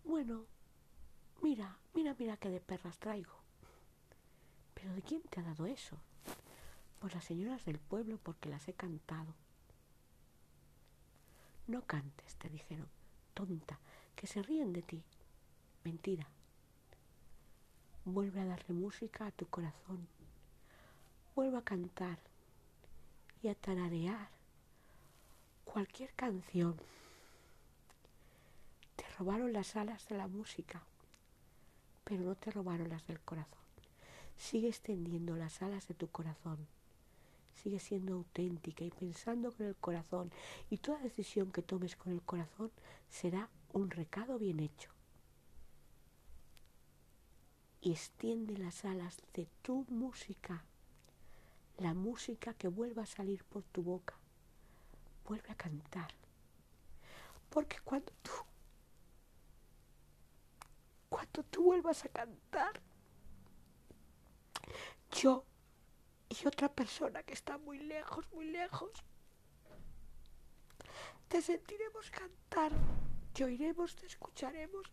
[0.08, 0.46] bueno,
[1.42, 3.34] mira, mira, mira qué de perras traigo.
[4.72, 5.98] Pero ¿de quién te ha dado eso?
[6.98, 9.34] Pues las señoras del pueblo porque las he cantado.
[11.66, 12.88] No cantes, te dijeron,
[13.34, 13.78] tonta,
[14.16, 15.02] que se ríen de ti.
[15.84, 16.26] Mentira.
[18.06, 20.08] Vuelve a darle música a tu corazón.
[21.36, 22.18] Vuelve a cantar
[23.42, 24.30] y a tararear
[25.66, 26.80] cualquier canción.
[29.18, 30.82] Robaron las alas de la música,
[32.04, 33.58] pero no te robaron las del corazón.
[34.36, 36.66] Sigue extendiendo las alas de tu corazón
[37.62, 40.30] sigue siendo auténtica y pensando con el corazón
[40.70, 42.70] y toda decisión que tomes con el corazón
[43.10, 44.90] será un recado bien hecho.
[47.80, 50.64] Y extiende las alas de tu música,
[51.78, 54.14] la música que vuelva a salir por tu boca.
[55.26, 56.12] Vuelve a cantar.
[57.50, 58.32] Porque cuando tú,
[61.18, 62.80] cuando tú vuelvas a cantar,
[65.10, 65.44] yo
[66.28, 68.92] y otra persona que está muy lejos, muy lejos.
[71.26, 72.70] Te sentiremos cantar,
[73.32, 74.92] te oiremos, te escucharemos,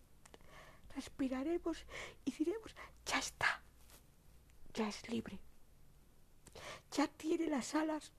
[0.95, 1.85] respiraremos
[2.25, 3.61] y diremos, ya está,
[4.73, 5.39] ya es libre,
[6.89, 8.11] ya tiene las alas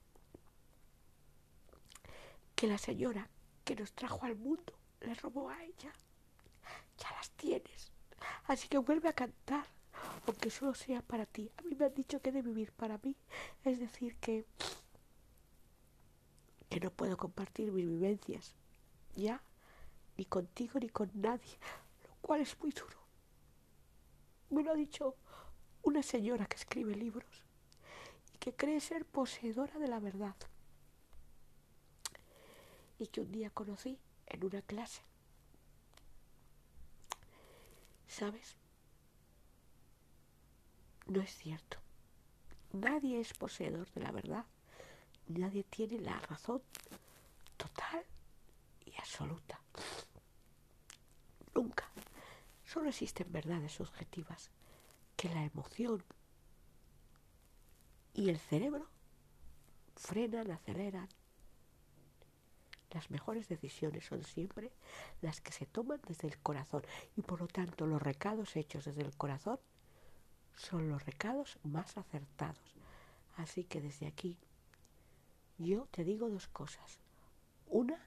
[2.55, 3.29] que la señora
[3.65, 5.93] que nos trajo al mundo le robó a ella.
[6.97, 7.86] Ya las tienes,
[8.47, 9.65] así que vuelve a cantar
[10.25, 11.51] aunque solo sea para ti.
[11.57, 13.15] A mí me han dicho que he de vivir para mí,
[13.63, 14.45] es decir, que,
[16.69, 18.55] que no puedo compartir mis vivencias,
[19.15, 19.41] ya,
[20.17, 21.57] ni contigo ni con nadie,
[22.07, 22.97] lo cual es muy duro.
[24.49, 25.15] Me lo ha dicho
[25.83, 27.45] una señora que escribe libros
[28.33, 30.35] y que cree ser poseedora de la verdad
[32.99, 35.06] y que un día conocí en una clase.
[38.07, 38.55] ¿Sabes?
[41.07, 41.77] No es cierto.
[42.73, 44.45] Nadie es poseedor de la verdad.
[45.27, 46.61] Nadie tiene la razón
[47.57, 48.03] total
[48.85, 49.59] y absoluta.
[51.53, 51.89] Nunca.
[52.65, 54.51] Solo existen verdades subjetivas
[55.15, 56.03] que la emoción
[58.13, 58.87] y el cerebro
[59.95, 61.07] frenan, aceleran.
[62.91, 64.71] Las mejores decisiones son siempre
[65.21, 66.83] las que se toman desde el corazón
[67.15, 69.59] y por lo tanto los recados hechos desde el corazón
[70.55, 72.75] son los recados más acertados.
[73.35, 74.37] Así que desde aquí
[75.57, 76.99] yo te digo dos cosas.
[77.67, 77.99] Una,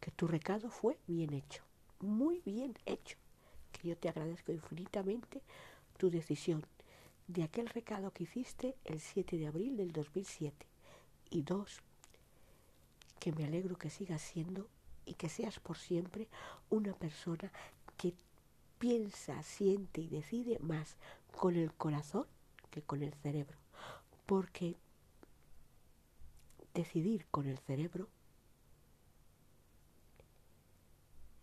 [0.00, 1.62] que tu recado fue bien hecho,
[2.00, 3.16] muy bien hecho,
[3.72, 5.42] que yo te agradezco infinitamente
[5.96, 6.66] tu decisión
[7.26, 10.66] de aquel recado que hiciste el 7 de abril del 2007.
[11.30, 11.80] Y dos,
[13.24, 14.68] que me alegro que sigas siendo
[15.06, 16.28] y que seas por siempre
[16.68, 17.50] una persona
[17.96, 18.12] que
[18.78, 20.98] piensa, siente y decide más
[21.34, 22.26] con el corazón
[22.70, 23.56] que con el cerebro.
[24.26, 24.76] Porque
[26.74, 28.10] decidir con el cerebro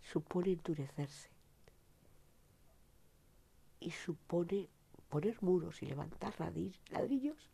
[0.03, 1.29] supone endurecerse
[3.79, 4.69] y supone
[5.09, 6.35] poner muros y levantar
[6.91, 7.49] ladrillos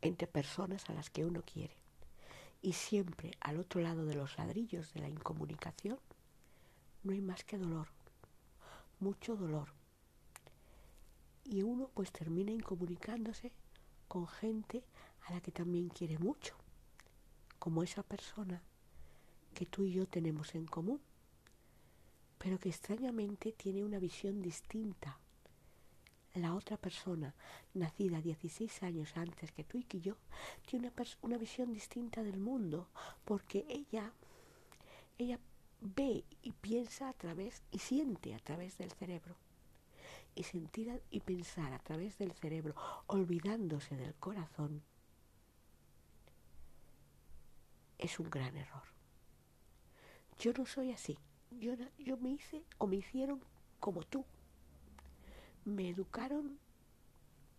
[0.00, 1.81] entre personas a las que uno quiere.
[2.62, 5.98] Y siempre al otro lado de los ladrillos de la incomunicación
[7.02, 7.88] no hay más que dolor,
[9.00, 9.68] mucho dolor
[11.44, 13.52] y uno pues termina incomunicándose
[14.08, 14.84] con gente
[15.26, 16.54] a la que también quiere mucho,
[17.58, 18.62] como esa persona
[19.54, 21.00] que tú y yo tenemos en común,
[22.38, 25.18] pero que extrañamente tiene una visión distinta.
[26.34, 27.34] La otra persona,
[27.74, 30.16] nacida 16 años antes que tú y que yo,
[30.66, 32.88] tiene una, una visión distinta del mundo,
[33.24, 34.12] porque ella,
[35.18, 35.38] ella
[35.80, 39.36] ve y piensa a través y siente a través del cerebro.
[40.34, 42.74] Y sentir y pensar a través del cerebro,
[43.06, 44.82] olvidándose del corazón,
[47.98, 48.82] es un gran error.
[50.38, 51.18] Yo no soy así.
[51.50, 53.44] Yo, yo me hice o me hicieron
[53.78, 54.24] como tú.
[55.64, 56.58] Me educaron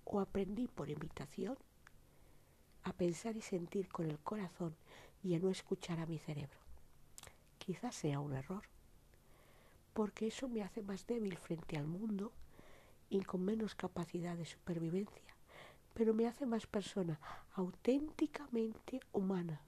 [0.03, 1.57] o aprendí por imitación
[2.83, 4.75] a pensar y sentir con el corazón
[5.23, 6.59] y a no escuchar a mi cerebro.
[7.57, 8.63] Quizás sea un error,
[9.93, 12.33] porque eso me hace más débil frente al mundo
[13.09, 15.35] y con menos capacidad de supervivencia,
[15.93, 17.19] pero me hace más persona
[17.53, 19.61] auténticamente humana,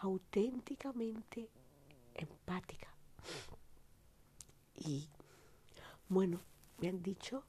[0.00, 1.48] auténticamente
[2.14, 2.92] empática.
[4.74, 5.08] Y
[6.08, 6.40] bueno,
[6.78, 7.44] me han dicho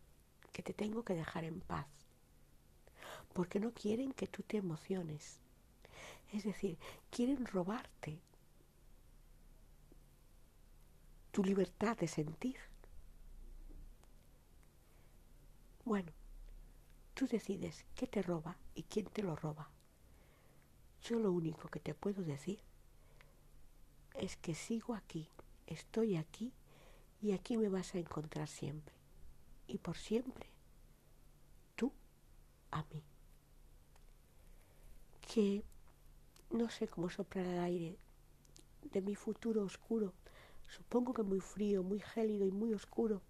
[0.51, 1.87] que te tengo que dejar en paz,
[3.33, 5.39] porque no quieren que tú te emociones.
[6.31, 6.77] Es decir,
[7.09, 8.19] quieren robarte
[11.31, 12.57] tu libertad de sentir.
[15.85, 16.11] Bueno,
[17.13, 19.69] tú decides qué te roba y quién te lo roba.
[21.03, 22.59] Yo lo único que te puedo decir
[24.15, 25.27] es que sigo aquí,
[25.67, 26.53] estoy aquí
[27.21, 29.00] y aquí me vas a encontrar siempre.
[29.71, 30.49] Y por siempre,
[31.77, 31.93] tú
[32.71, 33.01] a mí.
[35.21, 35.63] Que
[36.49, 37.97] no sé cómo soplar el aire
[38.91, 40.13] de mi futuro oscuro,
[40.67, 43.21] supongo que muy frío, muy gélido y muy oscuro,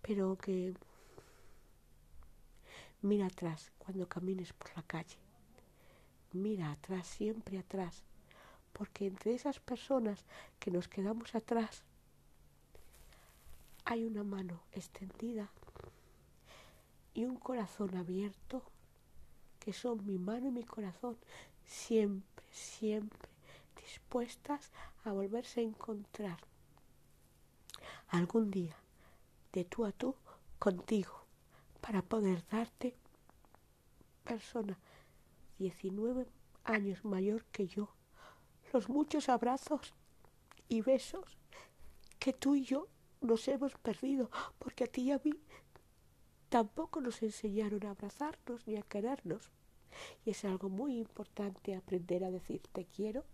[0.00, 0.74] pero que
[3.02, 5.18] mira atrás cuando camines por la calle,
[6.32, 8.04] mira atrás, siempre atrás,
[8.72, 10.24] porque entre esas personas
[10.60, 11.84] que nos quedamos atrás
[13.84, 15.50] hay una mano extendida
[17.12, 18.62] y un corazón abierto
[19.60, 21.16] que son mi mano y mi corazón
[21.64, 23.28] siempre, siempre
[23.76, 24.72] dispuestas
[25.04, 26.38] a volverse a encontrar
[28.08, 28.76] algún día
[29.52, 30.14] de tú a tú
[30.58, 31.24] contigo
[31.80, 32.96] para poder darte
[34.24, 34.78] persona
[35.58, 36.26] 19
[36.64, 37.90] años mayor que yo.
[38.72, 39.92] Los muchos abrazos
[40.68, 41.36] y besos
[42.18, 42.88] que tú y yo
[43.24, 45.32] nos hemos perdido, porque a ti y a mí
[46.48, 49.50] tampoco nos enseñaron a abrazarnos ni a querernos.
[50.24, 53.24] Y es algo muy importante aprender a decir te quiero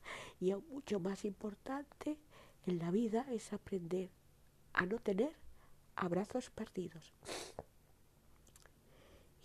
[0.41, 2.18] y aún mucho más importante
[2.66, 4.11] en la vida es aprender
[4.74, 5.34] a no tener
[5.97, 7.12] abrazos perdidos.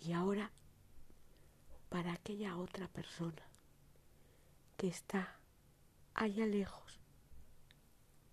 [0.00, 0.52] Y ahora,
[1.88, 3.42] para aquella otra persona
[4.76, 5.38] que está
[6.14, 7.00] allá lejos,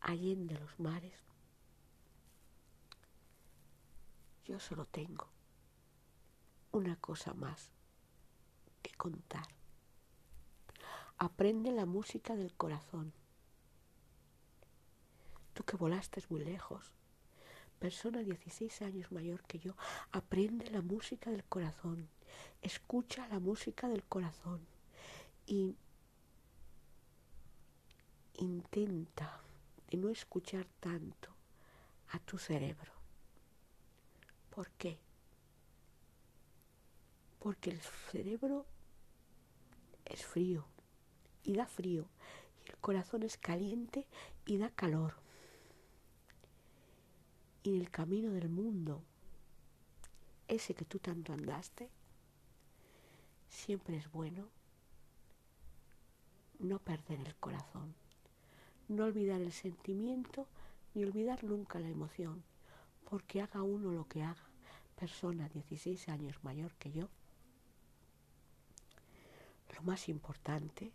[0.02, 1.24] allende los mares,
[4.46, 5.28] yo solo tengo
[6.72, 7.70] una cosa más
[8.82, 9.48] que contar.
[11.18, 13.14] Aprende la música del corazón.
[15.54, 16.92] Tú que volaste muy lejos,
[17.80, 19.76] persona 16 años mayor que yo,
[20.12, 22.10] aprende la música del corazón,
[22.62, 24.66] escucha la música del corazón
[25.46, 25.78] y
[28.34, 29.42] intenta
[29.90, 31.30] de no escuchar tanto
[32.10, 33.03] a tu cerebro.
[34.54, 34.98] ¿Por qué?
[37.40, 37.80] Porque el
[38.12, 38.66] cerebro
[40.06, 40.66] es frío
[41.44, 42.08] y da frío
[42.66, 44.08] y el corazón es caliente
[44.46, 45.16] y da calor.
[47.64, 49.02] Y en el camino del mundo,
[50.48, 51.90] ese que tú tanto andaste,
[53.50, 54.50] siempre es bueno
[56.60, 57.96] no perder el corazón
[58.88, 60.48] no olvidar el sentimiento
[60.94, 62.44] ni olvidar nunca la emoción,
[63.10, 64.50] porque haga uno lo que haga,
[64.96, 67.10] persona 16 años mayor que yo,
[69.76, 70.92] lo más importante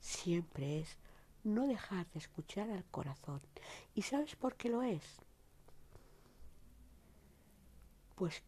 [0.00, 0.98] siempre es
[1.44, 3.40] no dejar de escuchar al corazón.
[3.94, 5.02] ¿Y sabes por qué lo es?
[8.16, 8.42] Pues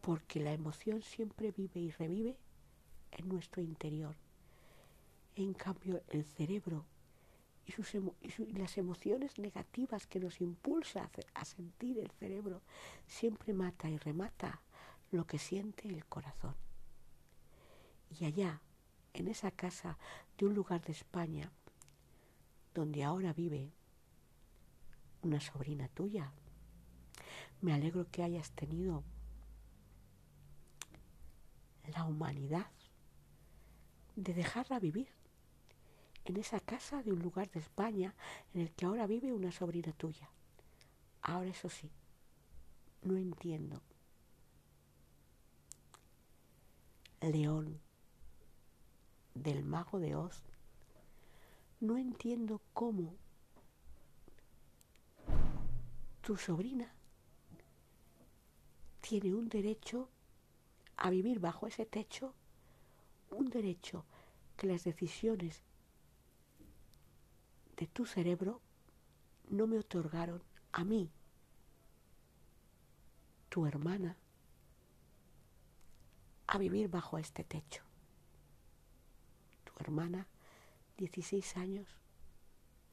[0.00, 2.36] porque la emoción siempre vive y revive
[3.12, 4.14] en nuestro interior.
[5.36, 6.84] En cambio, el cerebro
[7.68, 12.62] y, las emociones negativas que nos impulsa a, a sentir el cerebro
[13.06, 14.62] siempre mata y remata
[15.10, 16.54] lo que siente el corazón.
[18.18, 18.62] Y allá,
[19.12, 19.98] en esa casa
[20.38, 21.52] de un lugar de España,
[22.74, 23.72] donde ahora vive
[25.22, 26.32] una sobrina tuya,
[27.60, 29.02] me alegro que hayas tenido
[31.92, 32.70] la humanidad
[34.16, 35.17] de dejarla vivir
[36.28, 38.14] en esa casa de un lugar de España
[38.52, 40.28] en el que ahora vive una sobrina tuya.
[41.22, 41.90] Ahora eso sí,
[43.02, 43.80] no entiendo.
[47.20, 47.80] León
[49.34, 50.42] del mago de Oz,
[51.80, 53.16] no entiendo cómo
[56.20, 56.92] tu sobrina
[59.00, 60.10] tiene un derecho
[60.96, 62.34] a vivir bajo ese techo,
[63.30, 64.04] un derecho
[64.56, 65.62] que las decisiones
[67.78, 68.60] de tu cerebro
[69.50, 71.12] no me otorgaron a mí,
[73.48, 74.16] tu hermana,
[76.48, 77.84] a vivir bajo este techo.
[79.62, 80.26] Tu hermana,
[80.96, 81.86] 16 años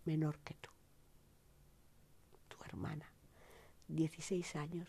[0.06, 0.70] menor que tú.
[2.48, 3.10] Tu hermana,
[3.88, 4.88] 16 años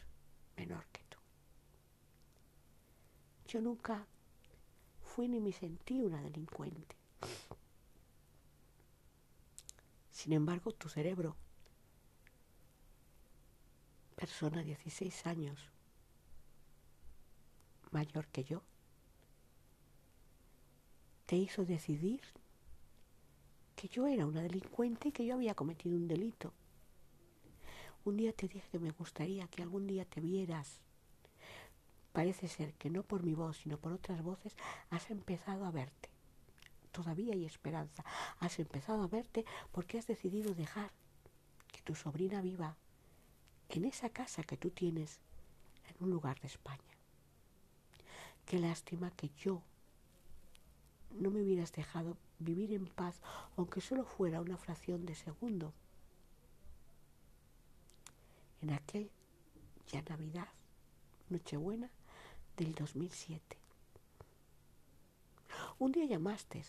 [0.58, 1.18] menor que tú.
[3.46, 4.06] Yo nunca
[5.00, 6.96] fui ni me sentí una delincuente.
[10.16, 11.36] Sin embargo, tu cerebro,
[14.14, 15.60] persona 16 años
[17.90, 18.62] mayor que yo,
[21.26, 22.22] te hizo decidir
[23.76, 26.54] que yo era una delincuente y que yo había cometido un delito.
[28.06, 30.80] Un día te dije que me gustaría que algún día te vieras.
[32.14, 34.56] Parece ser que no por mi voz, sino por otras voces,
[34.88, 36.15] has empezado a verte
[36.96, 38.02] todavía hay esperanza.
[38.40, 40.90] Has empezado a verte porque has decidido dejar
[41.70, 42.74] que tu sobrina viva
[43.68, 45.20] en esa casa que tú tienes
[45.90, 46.80] en un lugar de España.
[48.46, 49.62] Qué lástima que yo
[51.10, 53.20] no me hubieras dejado vivir en paz,
[53.58, 55.74] aunque solo fuera una fracción de segundo.
[58.62, 59.10] En aquel
[59.88, 60.48] ya Navidad,
[61.28, 61.90] Nochebuena
[62.56, 63.58] del 2007.
[65.78, 66.64] Un día llamaste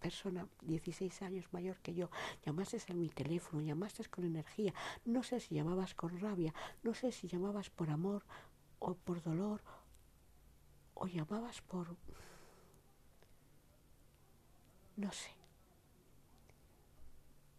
[0.00, 2.10] persona 16 años mayor que yo,
[2.44, 4.74] llamaste en mi teléfono, llamaste con energía,
[5.04, 8.24] no sé si llamabas con rabia, no sé si llamabas por amor
[8.78, 9.60] o por dolor,
[10.94, 11.96] o llamabas por...
[14.96, 15.30] no sé,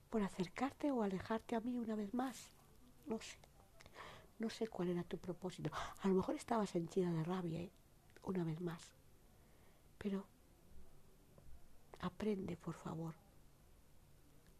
[0.10, 2.52] por acercarte o alejarte a mí una vez más,
[3.06, 3.38] no sé,
[4.40, 5.72] no sé cuál era tu propósito,
[6.02, 7.72] a lo mejor estabas henchida de rabia ¿eh?
[8.24, 8.82] una vez más,
[9.98, 10.26] pero
[12.02, 13.14] Aprende, por favor,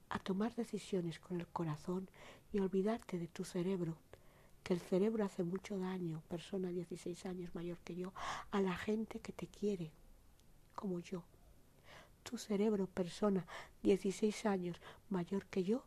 [0.10, 2.08] a tomar decisiones con el corazón
[2.54, 3.98] y olvidarte de tu cerebro,
[4.64, 8.14] que el cerebro hace mucho daño, persona 16 años mayor que yo,
[8.52, 9.92] a la gente que te quiere,
[10.76, 11.24] como yo.
[12.22, 13.48] Tu cerebro, persona
[13.82, 14.80] 16 años
[15.10, 15.84] mayor que yo,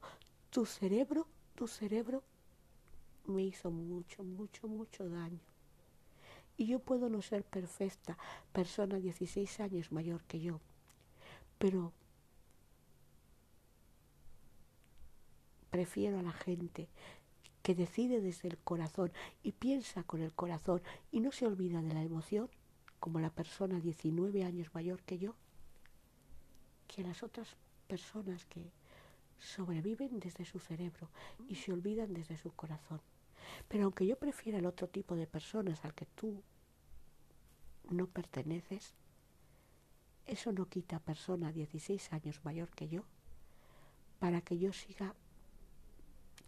[0.51, 2.25] tu cerebro, tu cerebro
[3.27, 5.39] me hizo mucho, mucho, mucho daño.
[6.57, 8.19] Y yo puedo no ser perfecta,
[8.53, 10.61] persona 16 años mayor que yo,
[11.65, 11.95] pero
[15.71, 16.91] prefiero a la gente
[17.63, 19.11] que decide desde el corazón
[19.43, 22.51] y piensa con el corazón y no se olvida de la emoción,
[23.01, 25.37] como la persona 19 años mayor que yo,
[26.87, 27.57] que las otras
[27.87, 28.71] personas que
[29.39, 31.09] sobreviven desde su cerebro
[31.49, 33.01] y se olvidan desde su corazón.
[33.69, 36.43] Pero aunque yo prefiera el otro tipo de personas al que tú
[37.89, 38.95] no perteneces,
[40.27, 43.05] eso no quita a persona 16 años mayor que yo
[44.19, 45.15] para que yo siga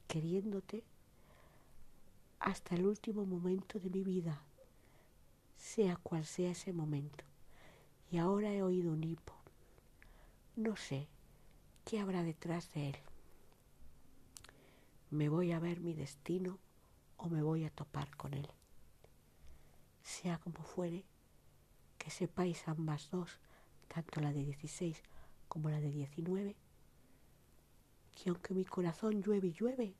[0.08, 0.82] queriéndote
[2.38, 4.40] hasta el último momento de mi vida,
[5.56, 7.24] sea cual sea ese momento.
[8.10, 9.34] Y ahora he oído un hipo.
[10.54, 11.08] No sé
[11.84, 12.96] qué habrá detrás de él.
[15.10, 16.58] Me voy a ver mi destino
[17.16, 18.48] o me voy a topar con él.
[20.02, 21.04] Sea como fuere,
[21.98, 23.40] que sepáis ambas dos
[23.88, 25.02] tanto la de 16
[25.48, 26.56] como la de 19,
[28.14, 29.94] que aunque mi corazón llueve y llueve,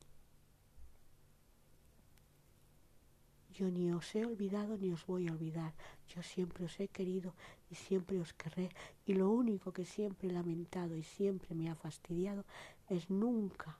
[3.57, 5.73] yo ni os he olvidado ni os voy a olvidar.
[6.09, 7.33] Yo siempre os he querido
[7.71, 8.69] y siempre os querré.
[9.03, 12.45] Y lo único que siempre he lamentado y siempre me ha fastidiado
[12.87, 13.79] es nunca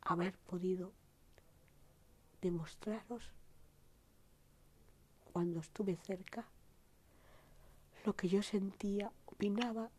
[0.00, 0.92] haber podido
[2.42, 3.30] demostraros
[5.32, 6.48] cuando estuve cerca
[8.04, 9.90] lo que yo sentía, opinaba,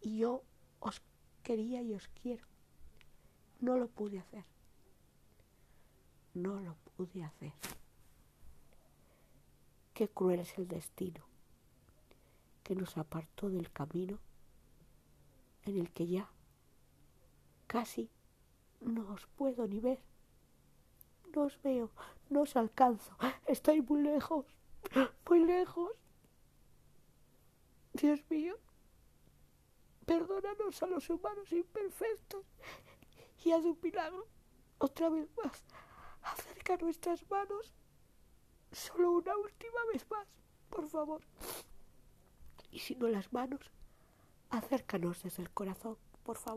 [0.00, 0.42] y yo
[0.80, 1.02] os
[1.42, 2.46] quería y os quiero.
[3.60, 4.44] No lo pude hacer.
[6.34, 7.52] No lo pude hacer.
[9.94, 11.24] Qué cruel es el destino
[12.64, 14.18] que nos apartó del camino
[15.62, 16.30] en el que ya
[17.66, 18.10] casi
[18.80, 20.00] no os puedo ni ver.
[21.34, 21.90] No os veo,
[22.30, 23.16] no os alcanzo,
[23.46, 24.46] estoy muy lejos.
[25.28, 25.90] muy lejos.
[27.94, 28.56] Dios mío,
[30.04, 32.44] perdónanos a los humanos imperfectos
[33.44, 34.26] y haz un milagro
[34.78, 35.64] otra vez más.
[36.22, 37.72] Acerca nuestras manos
[38.72, 40.26] solo una última vez más,
[40.70, 41.22] por favor.
[42.72, 43.70] Y si no las manos,
[44.50, 46.52] acércanos desde el corazón, por favor.